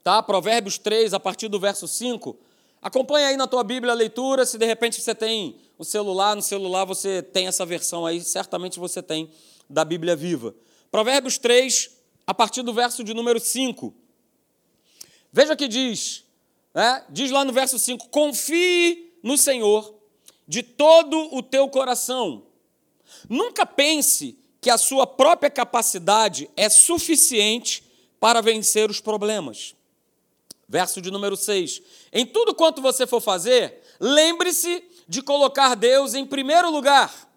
Tá? 0.09 0.23
Provérbios 0.23 0.79
3, 0.79 1.13
a 1.13 1.21
partir 1.21 1.49
do 1.49 1.61
verso 1.61 1.87
5. 1.87 2.35
Acompanhe 2.81 3.27
aí 3.27 3.37
na 3.37 3.47
tua 3.47 3.63
Bíblia 3.63 3.93
a 3.93 3.95
leitura, 3.95 4.47
se 4.47 4.57
de 4.57 4.65
repente 4.65 5.03
você 5.03 5.15
tem 5.15 5.57
o 5.77 5.85
celular, 5.85 6.35
no 6.35 6.41
celular 6.41 6.87
você 6.87 7.23
tem 7.23 7.47
essa 7.47 7.67
versão 7.67 8.07
aí, 8.07 8.23
certamente 8.23 8.79
você 8.79 9.03
tem 9.03 9.31
da 9.69 9.85
Bíblia 9.85 10.17
Viva. 10.17 10.55
Provérbios 10.91 11.37
3, 11.37 11.91
a 12.27 12.33
partir 12.33 12.63
do 12.63 12.73
verso 12.73 13.05
de 13.05 13.13
número 13.13 13.39
5. 13.39 13.93
Veja 15.31 15.55
que 15.55 15.69
diz: 15.69 16.25
é, 16.75 17.05
diz 17.11 17.31
lá 17.31 17.45
no 17.45 17.53
verso 17.53 17.79
5: 17.79 18.09
confie 18.09 19.13
no 19.23 19.37
Senhor 19.37 19.95
de 20.47 20.63
todo 20.63 21.37
o 21.37 21.43
teu 21.43 21.69
coração. 21.69 22.47
Nunca 23.29 23.67
pense 23.67 24.39
que 24.59 24.71
a 24.71 24.79
sua 24.79 25.07
própria 25.07 25.51
capacidade 25.51 26.49
é 26.57 26.71
suficiente 26.71 27.85
para 28.19 28.41
vencer 28.41 28.91
os 28.91 29.03
problemas. 29.03 29.77
Verso 30.69 31.01
de 31.01 31.11
número 31.11 31.37
6. 31.37 31.81
Em 32.13 32.27
tudo 32.27 32.55
quanto 32.55 32.83
você 32.83 33.07
for 33.07 33.21
fazer, 33.21 33.83
lembre-se 33.99 34.85
de 35.09 35.23
colocar 35.23 35.75
Deus 35.75 36.15
em 36.15 36.27
primeiro 36.27 36.71
lugar. 36.71 37.29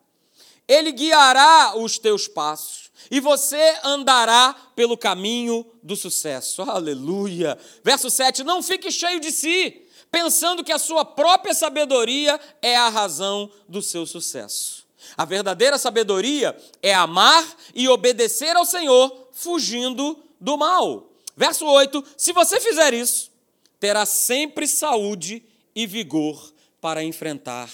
Ele 0.67 0.91
guiará 0.91 1.77
os 1.77 1.97
teus 1.97 2.27
passos 2.27 2.91
e 3.09 3.19
você 3.19 3.79
andará 3.83 4.53
pelo 4.75 4.97
caminho 4.97 5.65
do 5.81 5.95
sucesso. 5.95 6.61
Aleluia. 6.63 7.57
Verso 7.83 8.09
7: 8.09 8.43
Não 8.43 8.61
fique 8.61 8.91
cheio 8.91 9.19
de 9.19 9.31
si, 9.31 9.87
pensando 10.11 10.63
que 10.63 10.71
a 10.71 10.79
sua 10.79 11.05
própria 11.05 11.53
sabedoria 11.53 12.39
é 12.61 12.75
a 12.75 12.89
razão 12.89 13.49
do 13.67 13.81
seu 13.81 14.05
sucesso. 14.05 14.85
A 15.17 15.25
verdadeira 15.25 15.77
sabedoria 15.77 16.55
é 16.81 16.93
amar 16.93 17.45
e 17.73 17.87
obedecer 17.87 18.55
ao 18.55 18.65
Senhor, 18.65 19.29
fugindo 19.31 20.19
do 20.39 20.57
mal. 20.57 21.10
Verso 21.41 21.65
8: 21.65 22.03
Se 22.15 22.31
você 22.33 22.61
fizer 22.61 22.93
isso, 22.93 23.31
terá 23.79 24.05
sempre 24.05 24.67
saúde 24.67 25.43
e 25.75 25.87
vigor 25.87 26.53
para 26.79 27.03
enfrentar 27.03 27.67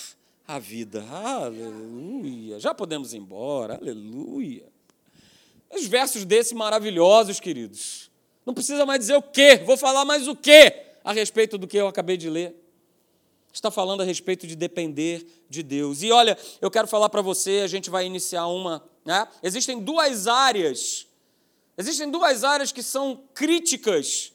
a 0.48 0.58
vida. 0.58 1.04
Aleluia. 1.12 2.62
Já 2.62 2.74
podemos 2.74 3.14
ir 3.14 3.18
embora. 3.18 3.76
Aleluia. 3.76 4.64
Os 5.70 5.86
versos 5.86 6.24
desses 6.24 6.54
maravilhosos, 6.54 7.42
queridos. 7.42 8.10
Não 8.46 8.54
precisa 8.54 8.86
mais 8.86 9.02
dizer 9.02 9.18
o 9.18 9.22
quê, 9.22 9.58
vou 9.66 9.76
falar 9.76 10.06
mais 10.06 10.30
o 10.30 10.36
quê 10.36 10.86
a 11.04 11.12
respeito 11.12 11.58
do 11.58 11.68
que 11.68 11.76
eu 11.76 11.90
acabei 11.90 12.16
de 12.16 12.30
ler. 12.30 12.56
Está 13.52 13.70
falando 13.70 14.00
a 14.00 14.06
respeito 14.06 14.48
de 14.48 14.56
depender 14.56 15.28
de 15.50 15.62
Deus. 15.62 16.04
E 16.04 16.10
olha, 16.10 16.38
eu 16.62 16.72
quero 16.72 16.88
falar 16.88 17.10
para 17.10 17.22
você, 17.22 17.60
a 17.66 17.68
gente 17.68 17.90
vai 17.90 18.06
iniciar 18.06 18.48
uma. 18.48 18.82
Né? 19.04 19.28
Existem 19.44 19.82
duas 19.82 20.26
áreas, 20.26 21.07
existem 21.78 22.10
duas 22.10 22.44
áreas 22.44 22.72
que 22.72 22.82
são 22.82 23.24
críticas, 23.34 24.34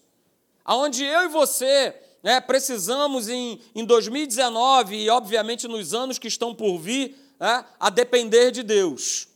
aonde 0.64 1.05
eu 1.05 1.22
e 1.22 1.28
você 1.28 1.94
né, 2.22 2.40
precisamos 2.40 3.28
em, 3.28 3.61
em 3.74 3.85
2019 3.85 4.96
e, 4.96 5.11
obviamente, 5.11 5.66
nos 5.66 5.92
anos 5.92 6.18
que 6.18 6.28
estão 6.28 6.55
por 6.55 6.78
vir, 6.78 7.16
né, 7.38 7.64
a 7.81 7.90
depender 7.90 8.50
de 8.52 8.62
Deus. 8.62 9.28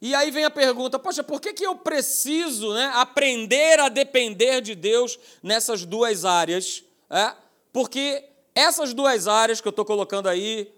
E 0.00 0.14
aí 0.14 0.30
vem 0.30 0.44
a 0.44 0.50
pergunta: 0.50 0.98
poxa, 0.98 1.22
por 1.22 1.40
que, 1.40 1.52
que 1.52 1.66
eu 1.66 1.76
preciso 1.76 2.72
né, 2.72 2.90
aprender 2.94 3.78
a 3.80 3.88
depender 3.88 4.60
de 4.60 4.74
Deus 4.74 5.18
nessas 5.42 5.84
duas 5.84 6.24
áreas? 6.24 6.84
É? 7.10 7.34
Porque 7.72 8.24
essas 8.54 8.94
duas 8.94 9.28
áreas 9.28 9.60
que 9.60 9.68
eu 9.68 9.70
estou 9.70 9.84
colocando 9.84 10.28
aí, 10.28 10.72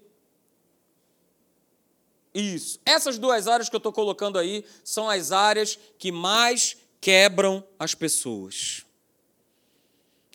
Isso. 2.33 2.79
Essas 2.85 3.17
duas 3.17 3.47
áreas 3.47 3.69
que 3.69 3.75
eu 3.75 3.79
estou 3.79 3.91
colocando 3.91 4.39
aí 4.39 4.63
são 4.83 5.09
as 5.09 5.31
áreas 5.31 5.77
que 5.97 6.11
mais 6.11 6.77
quebram 6.99 7.63
as 7.77 7.93
pessoas. 7.93 8.85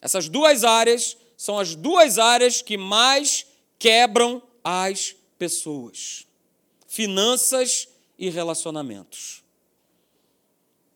Essas 0.03 0.29
duas 0.29 0.63
áreas 0.63 1.17
são 1.37 1.59
as 1.59 1.75
duas 1.75 2.19
áreas 2.19 2.61
que 2.61 2.77
mais 2.77 3.47
quebram 3.79 4.43
as 4.63 5.17
pessoas: 5.39 6.27
finanças 6.87 7.89
e 8.19 8.29
relacionamentos. 8.29 9.43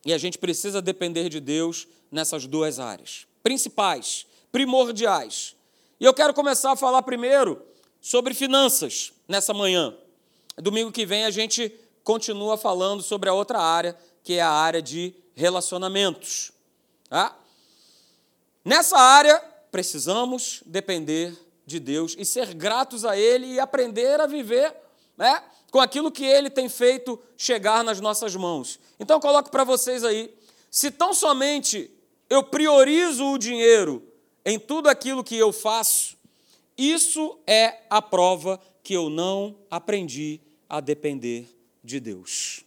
E 0.04 0.12
a 0.12 0.18
gente 0.18 0.38
precisa 0.38 0.80
depender 0.80 1.28
de 1.28 1.40
Deus 1.40 1.86
nessas 2.10 2.46
duas 2.46 2.78
áreas 2.78 3.26
principais, 3.42 4.26
primordiais. 4.52 5.56
E 5.98 6.04
eu 6.04 6.14
quero 6.14 6.32
começar 6.32 6.72
a 6.72 6.76
falar 6.76 7.02
primeiro 7.02 7.62
sobre 8.00 8.34
finanças 8.34 9.12
nessa 9.28 9.52
manhã. 9.52 9.96
Domingo 10.56 10.92
que 10.92 11.06
vem 11.06 11.24
a 11.24 11.30
gente 11.30 11.72
continua 12.02 12.56
falando 12.56 13.02
sobre 13.02 13.28
a 13.28 13.34
outra 13.34 13.60
área, 13.60 13.96
que 14.22 14.34
é 14.34 14.40
a 14.40 14.50
área 14.50 14.82
de 14.82 15.14
relacionamentos. 15.34 16.52
Tá? 17.08 17.36
Nessa 18.64 18.98
área, 18.98 19.38
precisamos 19.70 20.62
depender 20.66 21.36
de 21.64 21.78
Deus 21.78 22.14
e 22.18 22.24
ser 22.24 22.52
gratos 22.54 23.04
a 23.04 23.16
Ele 23.16 23.46
e 23.46 23.60
aprender 23.60 24.20
a 24.20 24.26
viver 24.26 24.74
né, 25.16 25.42
com 25.70 25.80
aquilo 25.80 26.10
que 26.10 26.24
Ele 26.24 26.50
tem 26.50 26.68
feito 26.68 27.18
chegar 27.36 27.84
nas 27.84 28.00
nossas 28.00 28.34
mãos. 28.34 28.78
Então, 28.98 29.20
coloco 29.20 29.50
para 29.50 29.64
vocês 29.64 30.04
aí: 30.04 30.34
se 30.70 30.90
tão 30.90 31.14
somente 31.14 31.90
eu 32.28 32.42
priorizo 32.42 33.24
o 33.24 33.38
dinheiro 33.38 34.02
em 34.44 34.58
tudo 34.58 34.88
aquilo 34.88 35.24
que 35.24 35.36
eu 35.36 35.52
faço, 35.52 36.16
isso 36.76 37.38
é 37.46 37.82
a 37.88 38.00
prova 38.00 38.60
que 38.82 38.94
eu 38.94 39.10
não 39.10 39.56
aprendi 39.70 40.40
a 40.68 40.80
depender 40.80 41.48
de 41.82 42.00
Deus. 42.00 42.64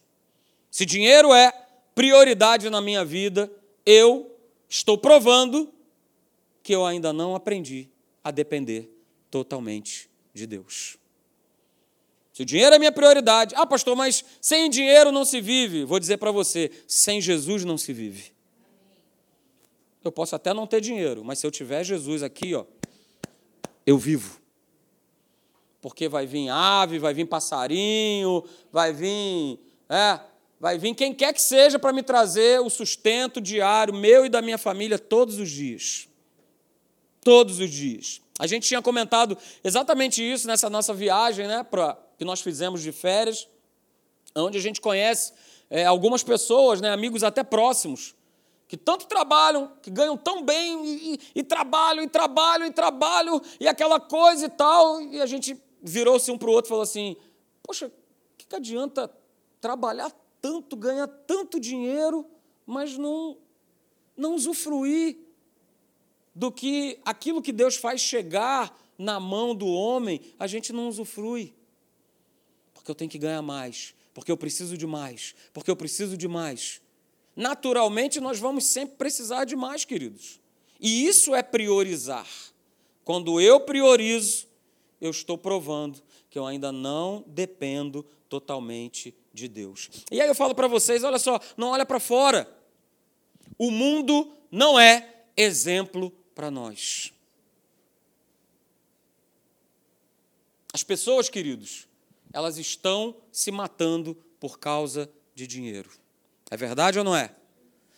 Se 0.70 0.86
dinheiro 0.86 1.34
é 1.34 1.52
prioridade 1.96 2.70
na 2.70 2.82
minha 2.82 3.06
vida, 3.06 3.52
eu 3.86 4.36
estou 4.68 4.98
provando 4.98 5.72
que 6.62 6.74
eu 6.74 6.86
ainda 6.86 7.14
não 7.14 7.36
aprendi 7.36 7.90
a 8.24 8.32
depender 8.32 8.90
totalmente 9.30 10.10
de 10.34 10.48
Deus. 10.48 10.98
Se 12.34 12.42
o 12.42 12.46
dinheiro 12.46 12.76
é 12.76 12.80
minha 12.80 12.92
prioridade, 12.92 13.54
ah, 13.56 13.66
pastor, 13.66 13.96
mas 13.96 14.26
sem 14.42 14.70
dinheiro 14.70 15.12
não 15.12 15.24
se 15.24 15.40
vive. 15.40 15.86
Vou 15.86 16.00
dizer 16.00 16.18
para 16.18 16.32
você: 16.32 16.72
sem 16.88 17.22
Jesus 17.22 17.64
não 17.64 17.78
se 17.78 17.94
vive. 17.94 18.34
Eu 20.04 20.12
posso 20.12 20.36
até 20.36 20.54
não 20.54 20.66
ter 20.66 20.82
dinheiro, 20.82 21.24
mas 21.24 21.40
se 21.40 21.46
eu 21.46 21.52
tiver 21.52 21.84
Jesus 21.84 22.24
aqui, 22.24 22.56
ó, 22.56 22.66
eu 23.86 23.98
vivo. 23.98 24.42
Porque 25.84 26.08
vai 26.08 26.26
vir 26.26 26.48
ave, 26.48 26.98
vai 26.98 27.14
vir 27.14 27.26
passarinho, 27.26 28.42
vai 28.72 28.94
vir, 28.94 29.60
é, 29.90 30.18
vai 30.58 30.78
vir 30.78 30.96
quem 30.96 31.14
quer 31.14 31.34
que 31.34 31.42
seja 31.42 31.78
para 31.78 31.92
me 31.92 32.02
trazer 32.02 32.62
o 32.62 32.70
sustento 32.70 33.42
diário 33.42 33.94
meu 33.94 34.26
e 34.26 34.30
da 34.30 34.42
minha 34.42 34.58
família 34.58 34.98
todos 34.98 35.40
os 35.40 35.52
dias. 35.52 36.08
Todos 37.20 37.60
os 37.60 37.70
dias. 37.70 38.22
A 38.40 38.48
gente 38.48 38.66
tinha 38.66 38.82
comentado 38.82 39.38
exatamente 39.62 40.24
isso 40.24 40.48
nessa 40.48 40.70
nossa 40.70 40.94
viagem, 40.94 41.48
né, 41.48 41.64
pra, 41.64 41.98
que 42.18 42.24
nós 42.24 42.40
fizemos 42.40 42.82
de 42.82 42.94
férias, 42.94 43.46
onde 44.34 44.58
a 44.58 44.62
gente 44.62 44.80
conhece 44.80 45.34
é, 45.70 45.84
algumas 45.84 46.24
pessoas, 46.24 46.80
né, 46.80 46.94
amigos 46.94 47.26
até 47.26 47.44
próximos, 47.44 48.16
que 48.70 48.78
tanto 48.78 49.06
trabalham, 49.06 49.74
que 49.82 49.92
ganham 49.92 50.16
tão 50.16 50.44
bem, 50.44 50.86
e, 50.86 51.14
e, 51.16 51.20
e 51.36 51.44
trabalham, 51.44 52.06
e 52.06 52.08
trabalham, 52.08 52.68
e 52.68 52.72
trabalham, 52.72 53.42
e 53.60 53.68
aquela 53.68 54.00
coisa 54.00 54.46
e 54.46 54.50
tal, 54.50 55.02
e 55.02 55.22
a 55.22 55.26
gente 55.26 55.62
virou-se 55.84 56.32
um 56.32 56.38
para 56.38 56.50
o 56.50 56.54
outro 56.54 56.70
e 56.70 56.70
falou 56.70 56.84
assim: 56.84 57.18
Poxa, 57.62 57.88
o 57.88 57.92
que, 58.38 58.48
que 58.48 58.56
adianta 58.56 59.12
trabalhar 59.60 60.12
tanto, 60.42 60.76
ganhar 60.76 61.08
tanto 61.08 61.60
dinheiro, 61.60 62.26
mas 62.66 62.98
não, 62.98 63.38
não 64.16 64.36
usufruir 64.36 65.18
do 66.34 66.52
que 66.52 67.00
aquilo 67.06 67.42
que 67.42 67.52
Deus 67.52 67.76
faz 67.76 68.02
chegar 68.02 68.78
na 68.98 69.20
mão 69.20 69.56
do 69.56 69.68
homem, 69.68 70.22
a 70.40 70.48
gente 70.48 70.72
não 70.74 70.88
usufrui. 70.88 71.54
Porque 72.74 72.90
eu 72.90 72.96
tenho 72.96 73.10
que 73.10 73.18
ganhar 73.18 73.42
mais, 73.42 73.94
porque 74.14 74.32
eu 74.32 74.38
preciso 74.38 74.78
de 74.78 74.88
mais, 74.88 75.36
porque 75.54 75.70
eu 75.70 75.76
preciso 75.76 76.18
de 76.18 76.28
mais. 76.28 76.82
Naturalmente, 77.36 78.20
nós 78.20 78.40
vamos 78.40 78.66
sempre 78.66 78.96
precisar 78.96 79.46
de 79.46 79.56
mais, 79.56 79.86
queridos. 79.86 80.40
E 80.80 81.08
isso 81.08 81.34
é 81.34 81.42
priorizar. 81.42 82.28
Quando 83.04 83.40
eu 83.40 83.60
priorizo, 83.60 84.48
eu 85.06 85.12
estou 85.12 85.38
provando 85.38 86.02
que 86.30 86.40
eu 86.40 86.46
ainda 86.46 86.72
não 86.72 87.24
dependo 87.28 88.04
totalmente 88.30 89.14
de 89.34 89.48
Deus. 89.48 89.90
E 90.10 90.22
aí 90.22 90.28
eu 90.28 90.34
falo 90.34 90.56
para 90.56 90.68
vocês, 90.68 91.04
olha 91.04 91.20
só, 91.20 91.40
não 91.58 91.70
olha 91.70 91.86
para 91.86 92.00
fora. 92.00 92.50
O 93.58 93.70
mundo 93.70 94.34
não 94.50 94.80
é 94.80 95.26
exemplo 95.36 96.10
para 96.34 96.50
nós. 96.50 97.12
As 100.74 100.84
pessoas, 100.84 101.30
queridos, 101.30 101.88
elas 102.32 102.58
estão 102.58 103.16
se 103.32 103.52
matando 103.52 104.16
por 104.40 104.58
causa 104.58 105.10
de 105.36 105.46
dinheiro. 105.46 105.92
É 106.50 106.58
verdade 106.58 106.98
ou 106.98 107.06
não 107.06 107.16
é? 107.16 107.36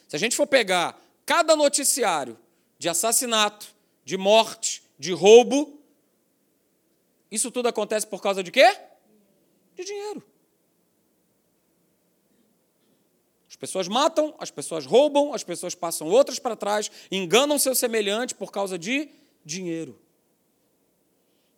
Se 0.07 0.15
a 0.15 0.19
gente 0.19 0.35
for 0.35 0.47
pegar 0.47 0.99
cada 1.25 1.55
noticiário 1.55 2.37
de 2.77 2.89
assassinato, 2.89 3.67
de 4.03 4.17
morte, 4.17 4.83
de 4.99 5.13
roubo, 5.13 5.79
isso 7.31 7.51
tudo 7.51 7.67
acontece 7.67 8.05
por 8.05 8.21
causa 8.21 8.43
de 8.43 8.51
quê? 8.51 8.77
De 9.75 9.83
dinheiro. 9.83 10.23
As 13.49 13.55
pessoas 13.55 13.87
matam, 13.87 14.35
as 14.37 14.51
pessoas 14.51 14.85
roubam, 14.85 15.33
as 15.33 15.43
pessoas 15.43 15.73
passam 15.73 16.07
outras 16.07 16.39
para 16.39 16.57
trás, 16.57 16.91
enganam 17.09 17.57
seu 17.57 17.73
semelhante 17.73 18.35
por 18.35 18.51
causa 18.51 18.77
de 18.77 19.09
dinheiro. 19.45 19.97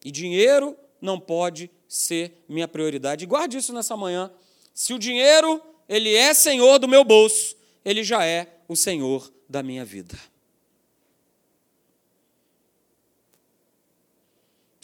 E 0.06 0.12
dinheiro 0.12 0.77
não 1.01 1.19
pode 1.19 1.71
ser 1.88 2.43
minha 2.47 2.67
prioridade. 2.67 3.23
E 3.23 3.27
guarde 3.27 3.58
isso 3.58 3.73
nessa 3.73 3.97
manhã. 3.97 4.32
Se 4.73 4.93
o 4.93 4.99
dinheiro 4.99 5.62
ele 5.89 6.13
é 6.13 6.34
senhor 6.34 6.77
do 6.77 6.88
meu 6.88 7.03
bolso, 7.03 7.56
ele 7.84 8.03
já 8.03 8.23
é 8.25 8.62
o 8.67 8.75
senhor 8.75 9.34
da 9.49 9.63
minha 9.63 9.84
vida. 9.84 10.17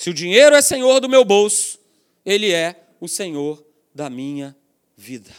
Se 0.04 0.10
o 0.10 0.14
dinheiro 0.14 0.54
é 0.54 0.62
senhor 0.62 1.00
do 1.00 1.08
meu 1.08 1.24
bolso, 1.24 1.80
ele 2.26 2.52
é 2.52 2.90
o 3.00 3.08
senhor 3.08 3.66
da 3.96 4.10
minha 4.10 4.54
vida. 4.98 5.32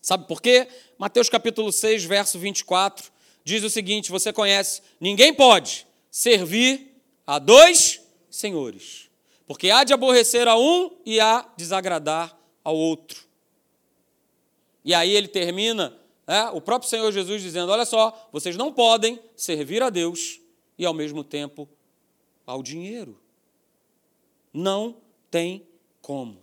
Sabe 0.00 0.26
por 0.26 0.40
quê? 0.40 0.66
Mateus 0.96 1.28
capítulo 1.28 1.70
6, 1.70 2.06
verso 2.06 2.38
24, 2.38 3.12
diz 3.44 3.62
o 3.62 3.68
seguinte: 3.68 4.10
você 4.10 4.32
conhece, 4.32 4.80
ninguém 4.98 5.34
pode 5.34 5.86
servir 6.10 6.98
a 7.26 7.38
dois 7.38 8.00
senhores, 8.30 9.10
porque 9.46 9.70
há 9.70 9.84
de 9.84 9.92
aborrecer 9.92 10.48
a 10.48 10.56
um 10.56 10.90
e 11.04 11.20
há 11.20 11.42
de 11.42 11.64
desagradar 11.64 12.34
ao 12.64 12.74
outro. 12.74 13.22
E 14.82 14.94
aí 14.94 15.14
ele 15.14 15.28
termina, 15.28 15.94
é, 16.26 16.44
o 16.44 16.60
próprio 16.62 16.88
Senhor 16.88 17.12
Jesus 17.12 17.42
dizendo: 17.42 17.70
olha 17.70 17.84
só, 17.84 18.30
vocês 18.32 18.56
não 18.56 18.72
podem 18.72 19.20
servir 19.36 19.82
a 19.82 19.90
Deus 19.90 20.40
e 20.78 20.86
ao 20.86 20.94
mesmo 20.94 21.22
tempo 21.22 21.68
ao 22.48 22.62
dinheiro. 22.62 23.20
Não 24.54 24.96
tem 25.30 25.66
como. 26.00 26.42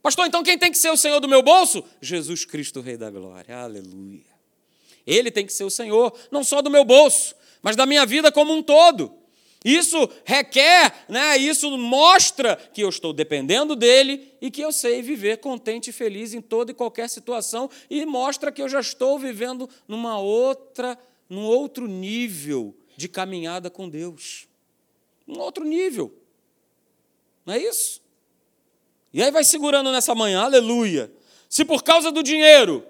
Pastor, 0.00 0.24
então 0.24 0.44
quem 0.44 0.56
tem 0.56 0.70
que 0.70 0.78
ser 0.78 0.90
o 0.90 0.96
Senhor 0.96 1.18
do 1.18 1.28
meu 1.28 1.42
bolso? 1.42 1.82
Jesus 2.00 2.44
Cristo, 2.44 2.80
Rei 2.80 2.96
da 2.96 3.10
Glória. 3.10 3.56
Aleluia. 3.56 4.24
Ele 5.04 5.32
tem 5.32 5.44
que 5.44 5.52
ser 5.52 5.64
o 5.64 5.70
Senhor, 5.70 6.16
não 6.30 6.44
só 6.44 6.62
do 6.62 6.70
meu 6.70 6.84
bolso, 6.84 7.34
mas 7.60 7.74
da 7.74 7.84
minha 7.84 8.06
vida 8.06 8.30
como 8.30 8.54
um 8.54 8.62
todo. 8.62 9.12
Isso 9.64 10.08
requer, 10.24 11.04
né, 11.08 11.36
isso 11.36 11.76
mostra 11.76 12.54
que 12.72 12.82
eu 12.82 12.88
estou 12.88 13.12
dependendo 13.12 13.74
dele 13.74 14.32
e 14.40 14.48
que 14.48 14.60
eu 14.60 14.70
sei 14.70 15.02
viver 15.02 15.38
contente 15.38 15.90
e 15.90 15.92
feliz 15.92 16.34
em 16.34 16.40
toda 16.40 16.70
e 16.70 16.74
qualquer 16.74 17.08
situação 17.08 17.68
e 17.90 18.06
mostra 18.06 18.52
que 18.52 18.62
eu 18.62 18.68
já 18.68 18.78
estou 18.78 19.18
vivendo 19.18 19.68
numa 19.88 20.20
outra, 20.20 20.96
num 21.28 21.42
outro 21.42 21.88
nível 21.88 22.76
de 22.96 23.08
caminhada 23.08 23.68
com 23.68 23.88
Deus. 23.88 24.46
Um 25.26 25.38
outro 25.38 25.64
nível. 25.64 26.12
Não 27.44 27.54
é 27.54 27.58
isso? 27.58 28.00
E 29.12 29.22
aí 29.22 29.30
vai 29.30 29.44
segurando 29.44 29.90
nessa 29.90 30.14
manhã, 30.14 30.42
aleluia. 30.42 31.12
Se 31.48 31.64
por 31.64 31.82
causa 31.82 32.10
do 32.12 32.22
dinheiro 32.22 32.84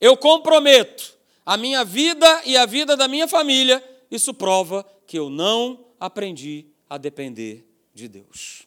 eu 0.00 0.16
comprometo 0.16 1.18
a 1.44 1.56
minha 1.56 1.84
vida 1.84 2.42
e 2.44 2.56
a 2.56 2.64
vida 2.64 2.96
da 2.96 3.08
minha 3.08 3.26
família, 3.26 3.82
isso 4.10 4.32
prova 4.32 4.86
que 5.06 5.18
eu 5.18 5.28
não 5.28 5.84
aprendi 5.98 6.66
a 6.88 6.96
depender 6.96 7.66
de 7.92 8.08
Deus. 8.08 8.66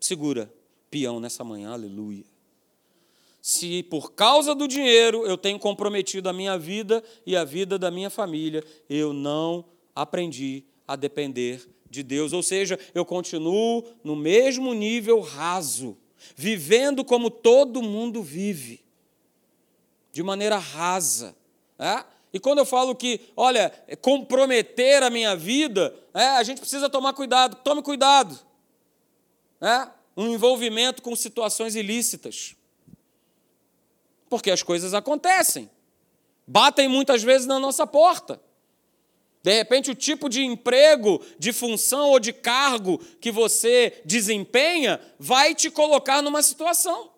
Segura, 0.00 0.52
peão, 0.90 1.20
nessa 1.20 1.44
manhã, 1.44 1.70
aleluia. 1.70 2.24
Se 3.40 3.82
por 3.84 4.12
causa 4.12 4.54
do 4.54 4.66
dinheiro 4.66 5.26
eu 5.26 5.36
tenho 5.36 5.58
comprometido 5.58 6.28
a 6.28 6.32
minha 6.32 6.58
vida 6.58 7.02
e 7.24 7.36
a 7.36 7.44
vida 7.44 7.78
da 7.78 7.90
minha 7.90 8.10
família, 8.10 8.64
eu 8.88 9.12
não 9.12 9.64
aprendi 9.94 10.64
a 10.86 10.96
depender 10.96 11.66
de 11.90 12.02
Deus, 12.02 12.32
ou 12.32 12.42
seja, 12.42 12.78
eu 12.94 13.04
continuo 13.04 13.84
no 14.04 14.14
mesmo 14.14 14.74
nível 14.74 15.20
raso, 15.20 15.96
vivendo 16.36 17.04
como 17.04 17.30
todo 17.30 17.82
mundo 17.82 18.22
vive, 18.22 18.84
de 20.12 20.22
maneira 20.22 20.58
rasa. 20.58 21.36
É? 21.78 22.04
E 22.32 22.38
quando 22.38 22.58
eu 22.58 22.66
falo 22.66 22.94
que, 22.94 23.20
olha, 23.36 23.72
comprometer 24.00 25.02
a 25.02 25.10
minha 25.10 25.34
vida, 25.34 25.94
é, 26.12 26.24
a 26.30 26.42
gente 26.42 26.60
precisa 26.60 26.90
tomar 26.90 27.12
cuidado. 27.14 27.56
Tome 27.62 27.82
cuidado. 27.82 28.38
É? 29.60 29.88
Um 30.16 30.34
envolvimento 30.34 31.02
com 31.02 31.14
situações 31.16 31.74
ilícitas. 31.74 32.54
Porque 34.28 34.50
as 34.50 34.62
coisas 34.62 34.92
acontecem. 34.92 35.70
Batem 36.46 36.88
muitas 36.88 37.22
vezes 37.22 37.46
na 37.46 37.58
nossa 37.58 37.86
porta. 37.86 38.40
De 39.42 39.52
repente, 39.52 39.90
o 39.90 39.94
tipo 39.94 40.28
de 40.28 40.42
emprego, 40.44 41.22
de 41.38 41.52
função 41.52 42.10
ou 42.10 42.18
de 42.20 42.32
cargo 42.32 42.98
que 43.20 43.30
você 43.30 44.02
desempenha 44.04 45.00
vai 45.18 45.54
te 45.54 45.70
colocar 45.70 46.22
numa 46.22 46.42
situação. 46.42 47.10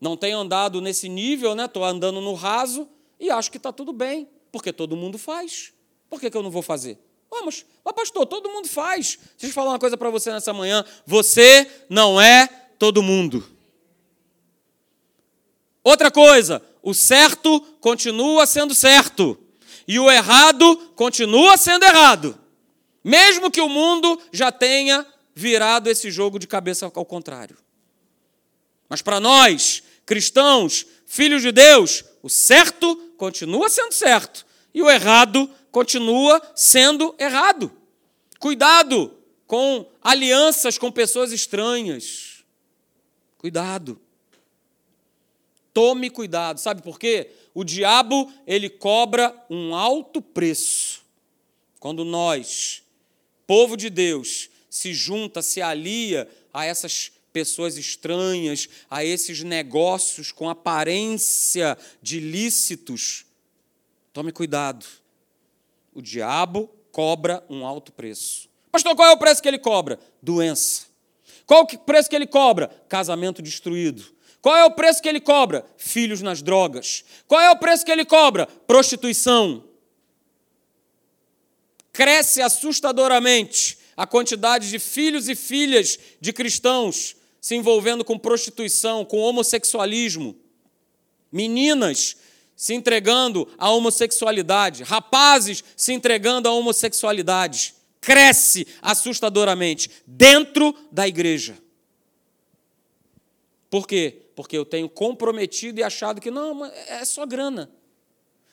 Não 0.00 0.16
tenho 0.16 0.38
andado 0.38 0.80
nesse 0.80 1.08
nível, 1.08 1.54
né? 1.54 1.66
Estou 1.66 1.84
andando 1.84 2.20
no 2.20 2.32
raso 2.32 2.88
e 3.18 3.30
acho 3.30 3.50
que 3.50 3.58
está 3.58 3.70
tudo 3.70 3.92
bem, 3.92 4.26
porque 4.50 4.72
todo 4.72 4.96
mundo 4.96 5.18
faz. 5.18 5.74
Por 6.08 6.18
que, 6.18 6.30
que 6.30 6.36
eu 6.36 6.42
não 6.42 6.50
vou 6.50 6.62
fazer? 6.62 6.98
Vamos, 7.30 7.64
mas 7.84 7.94
pastor, 7.94 8.26
todo 8.26 8.48
mundo 8.48 8.66
faz. 8.66 9.18
Deixa 9.38 9.46
eu 9.46 9.52
falar 9.52 9.70
uma 9.70 9.78
coisa 9.78 9.96
para 9.96 10.10
você 10.10 10.32
nessa 10.32 10.52
manhã. 10.52 10.84
Você 11.06 11.70
não 11.88 12.20
é 12.20 12.48
todo 12.78 13.02
mundo. 13.02 13.46
Outra 15.84 16.10
coisa, 16.10 16.62
o 16.82 16.94
certo 16.94 17.60
continua 17.80 18.46
sendo 18.46 18.74
certo 18.74 19.38
e 19.86 19.98
o 19.98 20.10
errado 20.10 20.76
continua 20.94 21.56
sendo 21.56 21.84
errado, 21.84 22.38
mesmo 23.02 23.50
que 23.50 23.60
o 23.60 23.68
mundo 23.68 24.20
já 24.32 24.52
tenha 24.52 25.06
virado 25.34 25.88
esse 25.88 26.10
jogo 26.10 26.38
de 26.38 26.46
cabeça 26.46 26.90
ao 26.94 27.04
contrário. 27.04 27.56
Mas 28.88 29.02
para 29.02 29.20
nós, 29.20 29.82
cristãos, 30.04 30.86
filhos 31.06 31.42
de 31.42 31.52
Deus, 31.52 32.04
o 32.22 32.28
certo 32.28 32.96
continua 33.16 33.68
sendo 33.68 33.92
certo 33.92 34.46
e 34.74 34.82
o 34.82 34.90
errado 34.90 35.48
continua 35.70 36.40
sendo 36.54 37.14
errado. 37.18 37.72
Cuidado 38.38 39.16
com 39.46 39.86
alianças 40.02 40.78
com 40.78 40.90
pessoas 40.90 41.32
estranhas. 41.32 42.44
Cuidado. 43.36 44.00
Tome 45.72 46.10
cuidado, 46.10 46.58
sabe 46.58 46.82
por 46.82 46.98
quê? 46.98 47.30
O 47.54 47.62
diabo, 47.62 48.32
ele 48.46 48.68
cobra 48.68 49.34
um 49.48 49.74
alto 49.74 50.20
preço. 50.20 51.02
Quando 51.78 52.04
nós, 52.04 52.82
povo 53.46 53.76
de 53.76 53.88
Deus, 53.88 54.50
se 54.68 54.92
junta, 54.92 55.42
se 55.42 55.62
alia 55.62 56.28
a 56.52 56.64
essas 56.64 57.12
pessoas 57.32 57.76
estranhas, 57.76 58.68
a 58.90 59.04
esses 59.04 59.42
negócios 59.42 60.32
com 60.32 60.50
aparência 60.50 61.78
de 62.02 62.18
lícitos, 62.18 63.24
tome 64.12 64.32
cuidado. 64.32 64.84
O 65.94 66.02
diabo 66.02 66.68
cobra 66.90 67.44
um 67.48 67.64
alto 67.64 67.92
preço. 67.92 68.48
Pastor, 68.72 68.94
qual 68.96 69.08
é 69.08 69.12
o 69.12 69.18
preço 69.18 69.40
que 69.40 69.48
ele 69.48 69.58
cobra? 69.58 69.98
Doença. 70.20 70.86
Qual 71.46 71.60
é 71.60 71.74
o 71.74 71.78
preço 71.78 72.10
que 72.10 72.14
ele 72.14 72.26
cobra? 72.26 72.68
Casamento 72.88 73.40
destruído 73.40 74.19
qual 74.42 74.56
é 74.56 74.64
o 74.64 74.70
preço 74.70 75.02
que 75.02 75.08
ele 75.08 75.20
cobra? 75.20 75.64
Filhos 75.76 76.22
nas 76.22 76.40
drogas. 76.40 77.04
Qual 77.26 77.40
é 77.40 77.50
o 77.50 77.58
preço 77.58 77.84
que 77.84 77.92
ele 77.92 78.04
cobra? 78.04 78.46
Prostituição. 78.46 79.64
Cresce 81.92 82.40
assustadoramente 82.40 83.78
a 83.96 84.06
quantidade 84.06 84.70
de 84.70 84.78
filhos 84.78 85.28
e 85.28 85.34
filhas 85.34 85.98
de 86.20 86.32
cristãos 86.32 87.16
se 87.40 87.54
envolvendo 87.54 88.04
com 88.04 88.18
prostituição, 88.18 89.04
com 89.04 89.18
homossexualismo. 89.18 90.36
Meninas 91.32 92.16
se 92.56 92.74
entregando 92.74 93.48
à 93.56 93.70
homossexualidade, 93.70 94.82
rapazes 94.82 95.64
se 95.76 95.92
entregando 95.92 96.48
à 96.48 96.52
homossexualidade. 96.52 97.74
Cresce 98.00 98.66
assustadoramente 98.80 99.90
dentro 100.06 100.74
da 100.90 101.06
igreja. 101.06 101.58
Por 103.70 103.86
quê? 103.86 104.19
Porque 104.40 104.56
eu 104.56 104.64
tenho 104.64 104.88
comprometido 104.88 105.80
e 105.80 105.82
achado 105.82 106.18
que 106.18 106.30
não, 106.30 106.64
é 106.64 107.04
só 107.04 107.26
grana. 107.26 107.70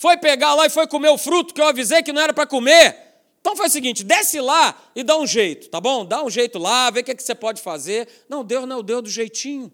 foi 0.00 0.16
pegar 0.16 0.54
lá 0.54 0.64
e 0.64 0.70
foi 0.70 0.86
comer 0.86 1.10
o 1.10 1.18
fruto 1.18 1.52
que 1.52 1.60
eu 1.60 1.66
avisei 1.66 2.02
que 2.02 2.10
não 2.10 2.22
era 2.22 2.32
para 2.32 2.46
comer. 2.46 2.96
Então 3.38 3.54
faz 3.54 3.70
o 3.70 3.74
seguinte, 3.74 4.02
desce 4.02 4.40
lá 4.40 4.74
e 4.96 5.02
dá 5.02 5.14
um 5.18 5.26
jeito, 5.26 5.68
tá 5.68 5.78
bom? 5.78 6.06
Dá 6.06 6.24
um 6.24 6.30
jeito 6.30 6.58
lá, 6.58 6.88
vê 6.88 7.00
o 7.00 7.04
que, 7.04 7.10
é 7.10 7.14
que 7.14 7.22
você 7.22 7.34
pode 7.34 7.60
fazer. 7.60 8.08
Não, 8.26 8.42
Deus 8.42 8.66
não 8.66 8.76
é 8.76 8.78
o 8.78 8.82
Deus 8.82 9.02
do 9.02 9.10
jeitinho. 9.10 9.70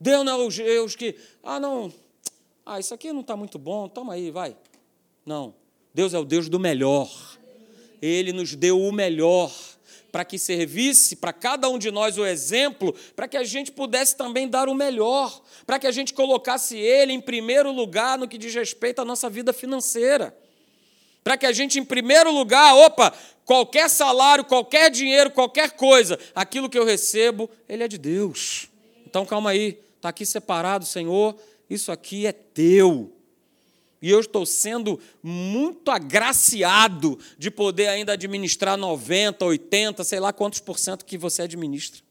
Deus 0.00 0.24
não 0.24 0.32
é 0.32 0.46
o 0.46 0.48
Deus 0.48 0.96
que, 0.96 1.14
ah, 1.42 1.60
não, 1.60 1.92
ah, 2.64 2.80
isso 2.80 2.94
aqui 2.94 3.12
não 3.12 3.20
está 3.20 3.36
muito 3.36 3.58
bom, 3.58 3.86
toma 3.86 4.14
aí, 4.14 4.30
vai. 4.30 4.56
Não, 5.26 5.54
Deus 5.92 6.14
é 6.14 6.18
o 6.18 6.24
Deus 6.24 6.48
do 6.48 6.58
melhor. 6.58 7.10
Ele 8.00 8.32
nos 8.32 8.54
deu 8.54 8.80
o 8.80 8.90
melhor 8.92 9.52
para 10.14 10.24
que 10.24 10.38
servisse 10.38 11.16
para 11.16 11.32
cada 11.32 11.68
um 11.68 11.76
de 11.76 11.90
nós 11.90 12.16
o 12.16 12.24
exemplo, 12.24 12.94
para 13.16 13.26
que 13.26 13.36
a 13.36 13.42
gente 13.42 13.72
pudesse 13.72 14.16
também 14.16 14.46
dar 14.46 14.68
o 14.68 14.74
melhor, 14.74 15.42
para 15.66 15.76
que 15.76 15.88
a 15.88 15.90
gente 15.90 16.14
colocasse 16.14 16.78
Ele 16.78 17.12
em 17.12 17.20
primeiro 17.20 17.72
lugar 17.72 18.16
no 18.16 18.28
que 18.28 18.38
diz 18.38 18.54
respeito 18.54 19.02
à 19.02 19.04
nossa 19.04 19.28
vida 19.28 19.52
financeira. 19.52 20.32
Para 21.24 21.36
que 21.36 21.44
a 21.44 21.50
gente, 21.50 21.80
em 21.80 21.84
primeiro 21.84 22.30
lugar, 22.30 22.76
opa, 22.76 23.12
qualquer 23.44 23.90
salário, 23.90 24.44
qualquer 24.44 24.88
dinheiro, 24.88 25.32
qualquer 25.32 25.72
coisa, 25.72 26.16
aquilo 26.32 26.70
que 26.70 26.78
eu 26.78 26.84
recebo, 26.84 27.50
ele 27.68 27.82
é 27.82 27.88
de 27.88 27.98
Deus. 27.98 28.68
Então 29.04 29.26
calma 29.26 29.50
aí, 29.50 29.80
está 29.96 30.10
aqui 30.10 30.24
separado, 30.24 30.86
Senhor, 30.86 31.34
isso 31.68 31.90
aqui 31.90 32.24
é 32.24 32.30
teu. 32.30 33.10
E 34.04 34.10
eu 34.10 34.20
estou 34.20 34.44
sendo 34.44 35.00
muito 35.22 35.90
agraciado 35.90 37.18
de 37.38 37.50
poder 37.50 37.86
ainda 37.86 38.12
administrar 38.12 38.76
90, 38.76 39.42
80, 39.42 40.04
sei 40.04 40.20
lá 40.20 40.30
quantos 40.30 40.60
por 40.60 40.78
cento 40.78 41.06
que 41.06 41.16
você 41.16 41.40
administra. 41.40 42.02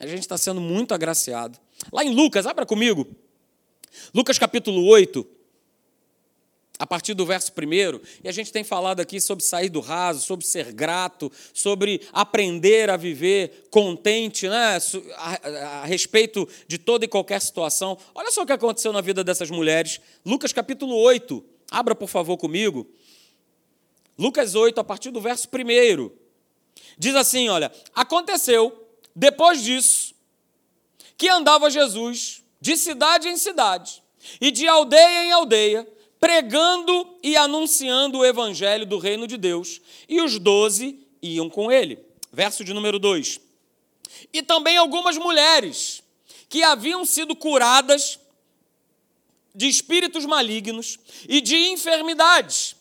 A 0.00 0.06
gente 0.06 0.20
está 0.20 0.38
sendo 0.38 0.58
muito 0.58 0.94
agraciado. 0.94 1.58
Lá 1.92 2.02
em 2.02 2.14
Lucas, 2.14 2.46
abra 2.46 2.64
comigo. 2.64 3.06
Lucas 4.14 4.38
capítulo 4.38 4.86
8, 4.86 5.26
a 6.80 6.86
partir 6.86 7.12
do 7.12 7.26
verso 7.26 7.52
1, 7.52 8.00
e 8.24 8.28
a 8.28 8.32
gente 8.32 8.50
tem 8.50 8.64
falado 8.64 9.00
aqui 9.00 9.20
sobre 9.20 9.44
sair 9.44 9.68
do 9.68 9.80
raso, 9.80 10.24
sobre 10.24 10.46
ser 10.46 10.72
grato, 10.72 11.30
sobre 11.52 12.00
aprender 12.10 12.88
a 12.88 12.96
viver 12.96 13.66
contente 13.70 14.48
né, 14.48 14.78
a, 15.14 15.82
a, 15.82 15.84
respeito 15.84 16.48
de 16.66 16.78
toda 16.78 17.04
e 17.04 17.08
qualquer 17.08 17.38
situação. 17.42 17.98
Olha 18.14 18.30
só 18.30 18.42
o 18.42 18.46
que 18.46 18.52
aconteceu 18.52 18.94
na 18.94 19.02
vida 19.02 19.22
dessas 19.22 19.50
mulheres. 19.50 20.00
Lucas 20.24 20.54
capítulo 20.54 20.96
8, 20.96 21.44
abra 21.70 21.94
por 21.94 22.08
favor 22.08 22.38
comigo. 22.38 22.90
Lucas 24.18 24.54
8, 24.54 24.80
a 24.80 24.84
partir 24.84 25.10
do 25.10 25.20
verso 25.20 25.48
1. 25.52 26.10
Diz 26.96 27.14
assim: 27.14 27.50
olha, 27.50 27.70
aconteceu, 27.94 28.88
depois 29.14 29.62
disso, 29.62 30.14
que 31.18 31.28
andava 31.28 31.68
Jesus 31.68 32.42
de 32.58 32.74
cidade 32.74 33.28
em 33.28 33.36
cidade 33.36 34.02
e 34.40 34.50
de 34.50 34.66
aldeia 34.66 35.24
em 35.24 35.32
aldeia, 35.32 35.86
pregando 36.20 37.18
e 37.22 37.34
anunciando 37.34 38.18
o 38.18 38.24
evangelho 38.24 38.84
do 38.84 38.98
reino 38.98 39.26
de 39.26 39.38
Deus, 39.38 39.80
e 40.06 40.20
os 40.20 40.38
doze 40.38 40.98
iam 41.22 41.48
com 41.48 41.72
ele. 41.72 41.98
Verso 42.30 42.62
de 42.62 42.74
número 42.74 42.98
2. 42.98 43.40
E 44.32 44.42
também 44.42 44.76
algumas 44.76 45.16
mulheres 45.16 46.02
que 46.48 46.62
haviam 46.62 47.04
sido 47.04 47.34
curadas 47.34 48.18
de 49.54 49.66
espíritos 49.66 50.26
malignos 50.26 50.98
e 51.28 51.40
de 51.40 51.56
enfermidades. 51.56 52.76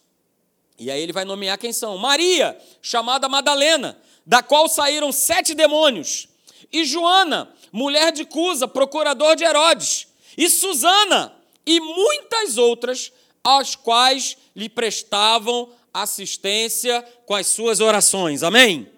E 0.77 0.91
aí 0.91 1.01
ele 1.01 1.13
vai 1.13 1.25
nomear 1.25 1.57
quem 1.57 1.73
são: 1.73 1.97
Maria, 1.97 2.59
chamada 2.81 3.29
Madalena, 3.29 3.99
da 4.25 4.43
qual 4.43 4.67
saíram 4.67 5.11
sete 5.11 5.53
demônios, 5.53 6.27
e 6.71 6.83
Joana, 6.83 7.53
mulher 7.71 8.11
de 8.11 8.25
Cusa, 8.25 8.67
procurador 8.67 9.35
de 9.35 9.43
Herodes, 9.43 10.07
e 10.37 10.49
Susana, 10.49 11.33
e 11.65 11.79
muitas 11.79 12.57
outras 12.57 13.11
aos 13.57 13.75
quais 13.75 14.37
lhe 14.55 14.69
prestavam 14.69 15.71
assistência 15.93 17.01
com 17.25 17.35
as 17.35 17.47
suas 17.47 17.79
orações. 17.79 18.43
Amém? 18.43 18.91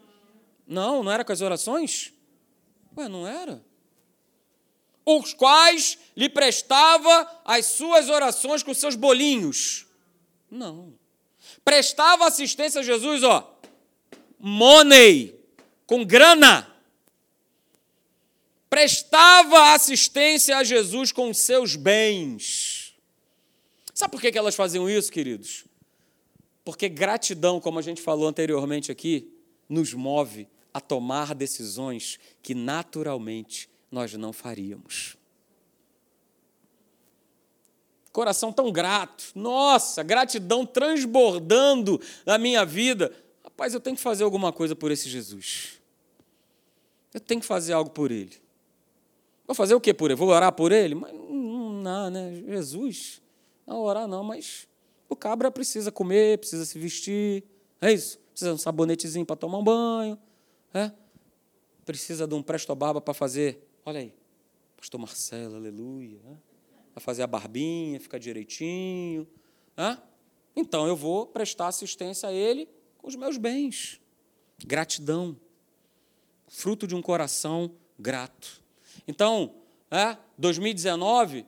Não, 0.67 1.03
não 1.03 1.11
era 1.11 1.23
com 1.23 1.31
as 1.31 1.41
orações? 1.41 2.13
Ué, 2.97 3.07
não 3.07 3.27
era? 3.27 3.63
Os 5.05 5.33
quais 5.33 5.97
lhe 6.15 6.29
prestava 6.29 7.41
as 7.43 7.65
suas 7.65 8.09
orações 8.09 8.63
com 8.63 8.73
seus 8.73 8.95
bolinhos. 8.95 9.85
Não. 10.49 10.93
Prestava 11.63 12.27
assistência 12.27 12.81
a 12.81 12.83
Jesus, 12.83 13.23
ó. 13.23 13.57
Money, 14.39 15.35
com 15.85 16.05
grana. 16.05 16.67
Prestava 18.69 19.73
assistência 19.73 20.57
a 20.57 20.63
Jesus 20.63 21.11
com 21.11 21.33
seus 21.33 21.75
bens. 21.75 22.81
Sabe 24.01 24.13
por 24.13 24.19
que 24.19 24.35
elas 24.35 24.55
faziam 24.55 24.89
isso, 24.89 25.11
queridos? 25.11 25.63
Porque 26.65 26.89
gratidão, 26.89 27.61
como 27.61 27.77
a 27.77 27.83
gente 27.83 28.01
falou 28.01 28.27
anteriormente 28.27 28.91
aqui, 28.91 29.31
nos 29.69 29.93
move 29.93 30.47
a 30.73 30.81
tomar 30.81 31.35
decisões 31.35 32.17
que 32.41 32.55
naturalmente 32.55 33.69
nós 33.91 34.11
não 34.13 34.33
faríamos. 34.33 35.15
Coração 38.11 38.51
tão 38.51 38.71
grato, 38.71 39.25
nossa, 39.35 40.01
gratidão 40.01 40.65
transbordando 40.65 42.01
na 42.25 42.39
minha 42.39 42.65
vida. 42.65 43.15
Rapaz, 43.43 43.75
eu 43.75 43.79
tenho 43.79 43.95
que 43.95 44.01
fazer 44.01 44.23
alguma 44.23 44.51
coisa 44.51 44.75
por 44.75 44.89
esse 44.89 45.07
Jesus. 45.07 45.79
Eu 47.13 47.19
tenho 47.19 47.39
que 47.39 47.45
fazer 47.45 47.73
algo 47.73 47.91
por 47.91 48.09
ele. 48.09 48.41
Vou 49.45 49.53
fazer 49.53 49.75
o 49.75 49.79
que 49.79 49.93
por 49.93 50.09
ele? 50.09 50.17
Vou 50.17 50.29
orar 50.29 50.53
por 50.53 50.71
ele? 50.71 50.95
Mas 50.95 51.13
não, 51.13 51.73
não 51.73 52.09
né? 52.09 52.43
Jesus. 52.47 53.21
Não 53.71 53.79
orar 53.79 54.05
não, 54.05 54.21
mas 54.21 54.67
o 55.07 55.15
cabra 55.15 55.49
precisa 55.49 55.93
comer, 55.93 56.38
precisa 56.39 56.65
se 56.65 56.77
vestir, 56.77 57.41
é 57.79 57.93
isso? 57.93 58.19
Precisa 58.31 58.51
de 58.51 58.55
um 58.55 58.57
sabonetezinho 58.57 59.25
para 59.25 59.38
tomar 59.38 59.60
um 59.60 59.63
banho, 59.63 60.19
é? 60.73 60.91
Precisa 61.86 62.27
de 62.27 62.36
um 62.36 62.43
presto-barba 62.43 62.99
para 62.99 63.13
fazer, 63.13 63.65
olha 63.86 64.01
aí, 64.01 64.13
pastor 64.75 64.99
Marcelo, 64.99 65.55
aleluia, 65.55 66.19
é? 66.27 66.36
para 66.93 66.99
fazer 66.99 67.23
a 67.23 67.27
barbinha, 67.27 67.97
ficar 67.97 68.17
direitinho, 68.17 69.25
é? 69.77 69.97
Então 70.53 70.86
eu 70.86 70.95
vou 70.97 71.25
prestar 71.25 71.67
assistência 71.67 72.27
a 72.27 72.34
ele 72.34 72.67
com 72.97 73.07
os 73.07 73.15
meus 73.15 73.38
bens. 73.38 74.01
Gratidão. 74.65 75.39
Fruto 76.49 76.86
de 76.86 76.93
um 76.93 77.01
coração 77.01 77.71
grato. 77.97 78.62
Então, 79.07 79.55
é, 79.89 80.17
2019 80.38 81.45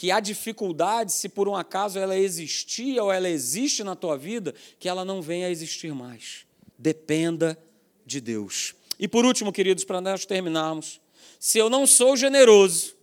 que 0.00 0.10
há 0.10 0.18
dificuldade, 0.18 1.12
se 1.12 1.28
por 1.28 1.46
um 1.46 1.54
acaso 1.54 1.98
ela 1.98 2.16
existia 2.16 3.04
ou 3.04 3.12
ela 3.12 3.28
existe 3.28 3.84
na 3.84 3.94
tua 3.94 4.16
vida, 4.16 4.54
que 4.78 4.88
ela 4.88 5.04
não 5.04 5.20
venha 5.20 5.46
a 5.46 5.50
existir 5.50 5.92
mais. 5.94 6.46
Dependa 6.78 7.62
de 8.06 8.18
Deus. 8.18 8.74
E 8.98 9.06
por 9.06 9.26
último, 9.26 9.52
queridos, 9.52 9.84
para 9.84 10.00
nós 10.00 10.24
terminarmos, 10.24 11.02
se 11.38 11.58
eu 11.58 11.68
não 11.68 11.86
sou 11.86 12.16
generoso 12.16 12.94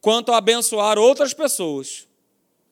quanto 0.00 0.32
a 0.32 0.38
abençoar 0.38 0.98
outras 0.98 1.34
pessoas, 1.34 2.08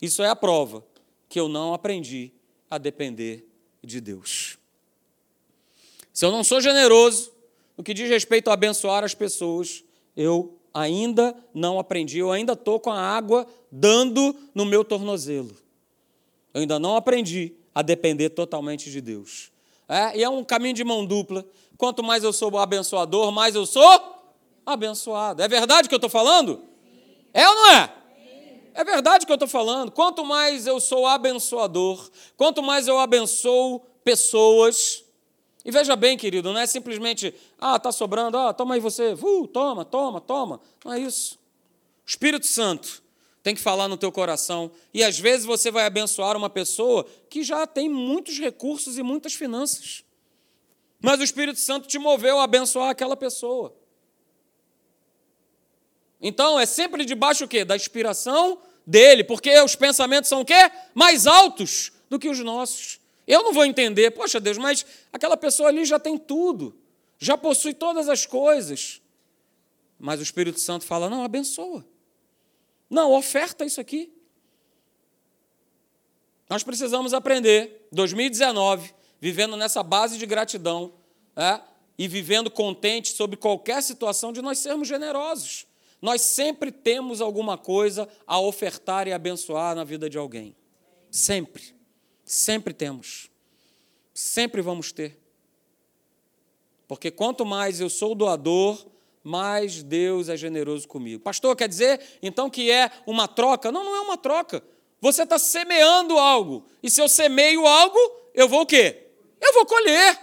isso 0.01 0.23
é 0.23 0.29
a 0.31 0.35
prova 0.35 0.83
que 1.29 1.39
eu 1.39 1.47
não 1.47 1.75
aprendi 1.75 2.33
a 2.71 2.79
depender 2.79 3.47
de 3.85 4.01
Deus. 4.01 4.57
Se 6.15 6.25
eu 6.25 6.33
não 6.33 6.43
sou 6.43 6.62
generoso 6.62 7.31
no 7.77 7.85
que 7.85 7.93
diz 7.93 8.09
respeito 8.09 8.49
a 8.49 8.55
abençoar 8.55 9.05
as 9.05 9.15
pessoas, 9.15 9.85
eu 10.17 10.56
ainda 10.77 11.35
não 11.55 11.79
aprendi, 11.79 12.19
eu 12.19 12.31
ainda 12.31 12.53
estou 12.53 12.79
com 12.79 12.91
a 12.91 13.01
água 13.01 13.47
dando 13.73 14.37
no 14.55 14.67
meu 14.67 14.85
tornozelo. 14.85 15.57
Eu 16.53 16.61
ainda 16.61 16.79
não 16.79 16.97
aprendi 16.97 17.55
a 17.75 17.81
depender 17.81 18.31
totalmente 18.31 18.91
de 18.91 19.01
Deus. 19.01 19.51
É, 19.89 20.19
e 20.19 20.23
é 20.23 20.29
um 20.29 20.45
caminho 20.45 20.75
de 20.75 20.85
mão 20.85 21.07
dupla. 21.07 21.47
Quanto 21.79 22.03
mais 22.03 22.23
eu 22.23 22.33
sou 22.33 22.59
abençoador, 22.59 23.33
mais 23.33 23.55
eu 23.55 23.65
sou 23.65 23.89
abençoado. 24.67 25.43
É 25.43 25.49
verdade 25.49 25.89
que 25.89 25.95
eu 25.95 25.99
estou 25.99 26.11
falando? 26.11 26.62
É 27.33 27.49
ou 27.49 27.55
não 27.55 27.73
é? 27.73 27.93
É 28.75 28.85
verdade 28.85 29.25
que 29.25 29.33
eu 29.33 29.37
estou 29.37 29.49
falando. 29.49 29.91
Quanto 29.91 30.25
mais 30.27 30.67
eu 30.67 30.79
sou 30.79 31.07
abençoador, 31.07 32.11
quanto 32.37 32.62
mais 32.62 32.87
eu 32.87 32.99
abençoo 32.99 33.81
pessoas, 34.05 35.06
e 35.66 35.70
veja 35.72 35.96
bem, 35.96 36.16
querido, 36.16 36.52
não 36.52 36.61
é 36.61 36.64
simplesmente, 36.64 37.35
ah, 37.59 37.74
está 37.74 37.90
sobrando, 37.90 38.38
ah, 38.38 38.55
toma 38.55 38.76
aí 38.76 38.81
você, 38.81 39.14
uh, 39.14 39.48
toma, 39.48 39.85
toma, 39.85 40.20
toma. 40.20 40.61
Não 40.85 40.92
é 40.92 41.00
isso. 41.00 41.35
O 41.35 42.09
Espírito 42.09 42.46
Santo 42.46 43.02
tem 43.42 43.52
que 43.52 43.61
falar 43.61 43.88
no 43.88 43.96
teu 43.96 44.12
coração. 44.12 44.70
E 44.94 45.02
às 45.02 45.18
vezes 45.18 45.44
você 45.44 45.72
vai 45.72 45.85
abençoar 45.85 46.37
uma 46.37 46.48
pessoa 46.48 47.05
que 47.29 47.42
já 47.42 47.66
tem 47.66 47.88
muitos 47.88 48.38
recursos 48.38 48.96
e 48.96 49.02
muitas 49.02 49.35
finanças. 49.35 50.05
Mas 51.02 51.18
o 51.18 51.24
Espírito 51.24 51.59
Santo 51.59 51.88
te 51.88 51.98
moveu 51.98 52.38
a 52.38 52.44
abençoar 52.44 52.90
aquela 52.90 53.16
pessoa. 53.16 53.74
Então, 56.20 56.61
é 56.61 56.64
sempre 56.64 57.05
debaixo 57.05 57.44
o 57.44 57.48
quê? 57.48 57.64
Da 57.64 57.74
inspiração 57.74 58.61
dele, 58.87 59.24
porque 59.24 59.61
os 59.61 59.74
pensamentos 59.74 60.29
são 60.29 60.42
o 60.42 60.44
quê? 60.44 60.70
Mais 60.94 61.26
altos 61.26 61.90
do 62.09 62.20
que 62.20 62.29
os 62.29 62.38
nossos. 62.38 63.00
Eu 63.27 63.43
não 63.43 63.53
vou 63.53 63.65
entender, 63.65 64.12
poxa 64.12 64.39
Deus, 64.39 64.57
mas 64.57 64.87
aquela 65.12 65.37
pessoa 65.37 65.69
ali 65.69 65.85
já 65.85 65.99
tem 65.99 66.17
tudo, 66.17 66.79
já 67.19 67.37
possui 67.37 67.75
todas 67.75 68.09
as 68.09 68.25
coisas. 68.25 69.03
Mas 69.99 70.21
o 70.21 70.23
Espírito 70.23 70.61
Santo 70.61 70.85
fala: 70.85 71.11
não, 71.11 71.25
abençoa. 71.25 71.85
Não, 72.89 73.12
oferta 73.12 73.65
isso 73.65 73.81
aqui. 73.81 74.12
Nós 76.49 76.62
precisamos 76.62 77.12
aprender, 77.12 77.89
2019, 77.91 78.95
vivendo 79.21 79.57
nessa 79.57 79.83
base 79.83 80.17
de 80.17 80.27
gratidão 80.27 80.93
é, 81.35 81.61
e 81.99 82.07
vivendo 82.07 82.49
contente 82.49 83.09
sobre 83.12 83.37
qualquer 83.37 83.83
situação, 83.83 84.33
de 84.33 84.41
nós 84.41 84.59
sermos 84.59 84.87
generosos. 84.87 85.67
Nós 86.01 86.21
sempre 86.21 86.71
temos 86.71 87.21
alguma 87.21 87.59
coisa 87.59 88.09
a 88.27 88.39
ofertar 88.39 89.09
e 89.09 89.12
abençoar 89.12 89.75
na 89.75 89.83
vida 89.83 90.09
de 90.09 90.17
alguém. 90.17 90.55
Sempre. 91.11 91.76
Sempre 92.27 92.75
temos. 92.75 93.31
Sempre 94.13 94.61
vamos 94.61 94.90
ter. 94.90 95.17
Porque 96.88 97.09
quanto 97.09 97.46
mais 97.46 97.81
eu 97.81 97.88
sou 97.88 98.17
doador, 98.17 98.85
mais 99.23 99.81
Deus 99.81 100.29
é 100.29 100.37
generoso 100.37 100.88
comigo. 100.88 101.23
Pastor, 101.23 101.55
quer 101.55 101.69
dizer 101.69 102.00
então 102.21 102.50
que 102.50 102.69
é 102.69 102.90
uma 103.07 103.29
troca? 103.29 103.71
Não, 103.71 103.85
não 103.85 103.94
é 103.94 104.00
uma 104.00 104.17
troca. 104.17 104.61
Você 105.00 105.23
está 105.23 105.38
semeando 105.38 106.19
algo. 106.19 106.67
E 106.83 106.90
se 106.90 107.00
eu 107.00 107.09
semeio 107.09 107.65
algo, 107.65 107.98
eu 108.35 108.48
vou 108.48 108.63
o 108.63 108.67
quê? 108.67 109.07
Eu 109.40 109.53
vou 109.53 109.65
colher. 109.65 110.19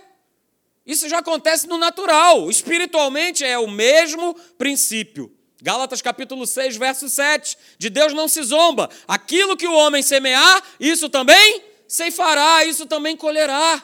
Isso 0.86 1.08
já 1.08 1.20
acontece 1.20 1.68
no 1.68 1.78
natural. 1.78 2.50
Espiritualmente 2.50 3.46
é 3.46 3.58
o 3.58 3.70
mesmo 3.70 4.36
princípio. 4.58 5.34
Gálatas 5.62 6.02
capítulo 6.02 6.46
6, 6.46 6.76
verso 6.76 7.08
7. 7.08 7.58
De 7.78 7.90
Deus 7.90 8.12
não 8.12 8.28
se 8.28 8.44
zomba. 8.44 8.90
Aquilo 9.08 9.56
que 9.56 9.68
o 9.68 9.74
homem 9.74 10.02
semear, 10.02 10.62
isso 10.82 11.08
também 11.10 11.73
ceifará, 11.94 12.66
isso 12.66 12.88
também 12.88 13.16
colherá. 13.16 13.84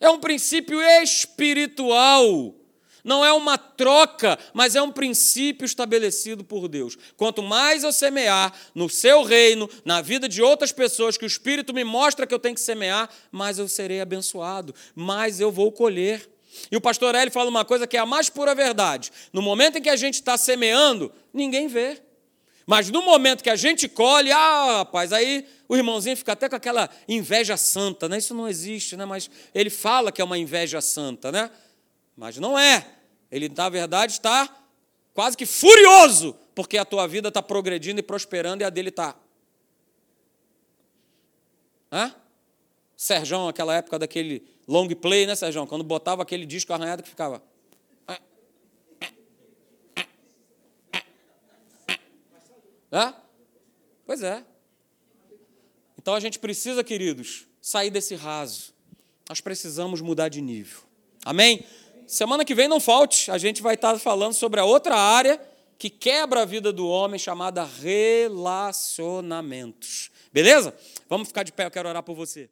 É 0.00 0.10
um 0.10 0.18
princípio 0.18 0.80
espiritual. 0.80 2.56
Não 3.04 3.24
é 3.24 3.32
uma 3.32 3.56
troca, 3.56 4.36
mas 4.52 4.74
é 4.74 4.82
um 4.82 4.90
princípio 4.90 5.64
estabelecido 5.64 6.42
por 6.42 6.66
Deus. 6.68 6.98
Quanto 7.16 7.40
mais 7.40 7.84
eu 7.84 7.92
semear 7.92 8.52
no 8.74 8.90
seu 8.90 9.22
reino, 9.22 9.70
na 9.84 10.02
vida 10.02 10.28
de 10.28 10.42
outras 10.42 10.72
pessoas, 10.72 11.16
que 11.16 11.24
o 11.24 11.26
Espírito 11.26 11.72
me 11.72 11.84
mostra 11.84 12.26
que 12.26 12.34
eu 12.34 12.38
tenho 12.38 12.56
que 12.56 12.60
semear, 12.60 13.08
mais 13.30 13.58
eu 13.58 13.68
serei 13.68 14.00
abençoado, 14.00 14.74
mais 14.94 15.40
eu 15.40 15.52
vou 15.52 15.70
colher. 15.70 16.28
E 16.70 16.76
o 16.76 16.80
pastor 16.80 17.14
Hélio 17.14 17.32
fala 17.32 17.48
uma 17.48 17.64
coisa 17.64 17.86
que 17.86 17.96
é 17.96 18.00
a 18.00 18.06
mais 18.06 18.28
pura 18.28 18.56
verdade. 18.56 19.12
No 19.32 19.40
momento 19.40 19.78
em 19.78 19.82
que 19.82 19.88
a 19.88 19.96
gente 19.96 20.14
está 20.14 20.36
semeando, 20.36 21.12
ninguém 21.32 21.68
vê. 21.68 22.02
Mas 22.66 22.90
no 22.90 23.02
momento 23.02 23.42
que 23.42 23.50
a 23.50 23.56
gente 23.56 23.88
colhe, 23.88 24.30
ah, 24.30 24.78
rapaz, 24.78 25.12
aí 25.12 25.46
o 25.68 25.76
irmãozinho 25.76 26.16
fica 26.16 26.32
até 26.32 26.48
com 26.48 26.56
aquela 26.56 26.88
inveja 27.08 27.56
santa, 27.56 28.08
né? 28.08 28.18
Isso 28.18 28.34
não 28.34 28.48
existe, 28.48 28.96
né? 28.96 29.04
Mas 29.04 29.30
ele 29.54 29.70
fala 29.70 30.12
que 30.12 30.20
é 30.20 30.24
uma 30.24 30.38
inveja 30.38 30.80
santa, 30.80 31.32
né? 31.32 31.50
Mas 32.16 32.36
não 32.36 32.58
é. 32.58 32.86
Ele, 33.30 33.48
na 33.48 33.68
verdade, 33.68 34.12
está 34.12 34.48
quase 35.14 35.36
que 35.36 35.46
furioso, 35.46 36.36
porque 36.54 36.78
a 36.78 36.84
tua 36.84 37.06
vida 37.06 37.28
está 37.28 37.42
progredindo 37.42 38.00
e 38.00 38.02
prosperando 38.02 38.62
e 38.62 38.64
a 38.64 38.70
dele 38.70 38.90
está. 38.90 39.16
Hã? 41.90 42.14
Serjão, 42.96 43.48
aquela 43.48 43.74
época 43.74 43.98
daquele 43.98 44.44
long 44.68 44.88
play, 44.88 45.26
né, 45.26 45.34
Sérgio? 45.34 45.66
Quando 45.66 45.82
botava 45.82 46.22
aquele 46.22 46.44
disco 46.44 46.72
arranhado 46.72 47.02
que 47.02 47.08
ficava. 47.08 47.42
É? 52.92 53.12
Pois 54.04 54.22
é. 54.22 54.44
Então 55.96 56.14
a 56.14 56.20
gente 56.20 56.38
precisa, 56.38 56.82
queridos, 56.82 57.46
sair 57.60 57.90
desse 57.90 58.14
raso. 58.14 58.72
Nós 59.28 59.40
precisamos 59.40 60.00
mudar 60.00 60.28
de 60.28 60.40
nível. 60.40 60.80
Amém? 61.24 61.64
Semana 62.06 62.44
que 62.44 62.54
vem 62.54 62.66
não 62.66 62.80
falte, 62.80 63.30
a 63.30 63.38
gente 63.38 63.62
vai 63.62 63.76
estar 63.76 63.96
falando 63.98 64.34
sobre 64.34 64.58
a 64.58 64.64
outra 64.64 64.96
área 64.96 65.40
que 65.78 65.88
quebra 65.88 66.42
a 66.42 66.44
vida 66.44 66.72
do 66.72 66.88
homem, 66.88 67.18
chamada 67.18 67.64
relacionamentos. 67.64 70.10
Beleza? 70.32 70.74
Vamos 71.08 71.28
ficar 71.28 71.42
de 71.42 71.52
pé, 71.52 71.66
eu 71.66 71.70
quero 71.70 71.88
orar 71.88 72.02
por 72.02 72.14
você. 72.14 72.50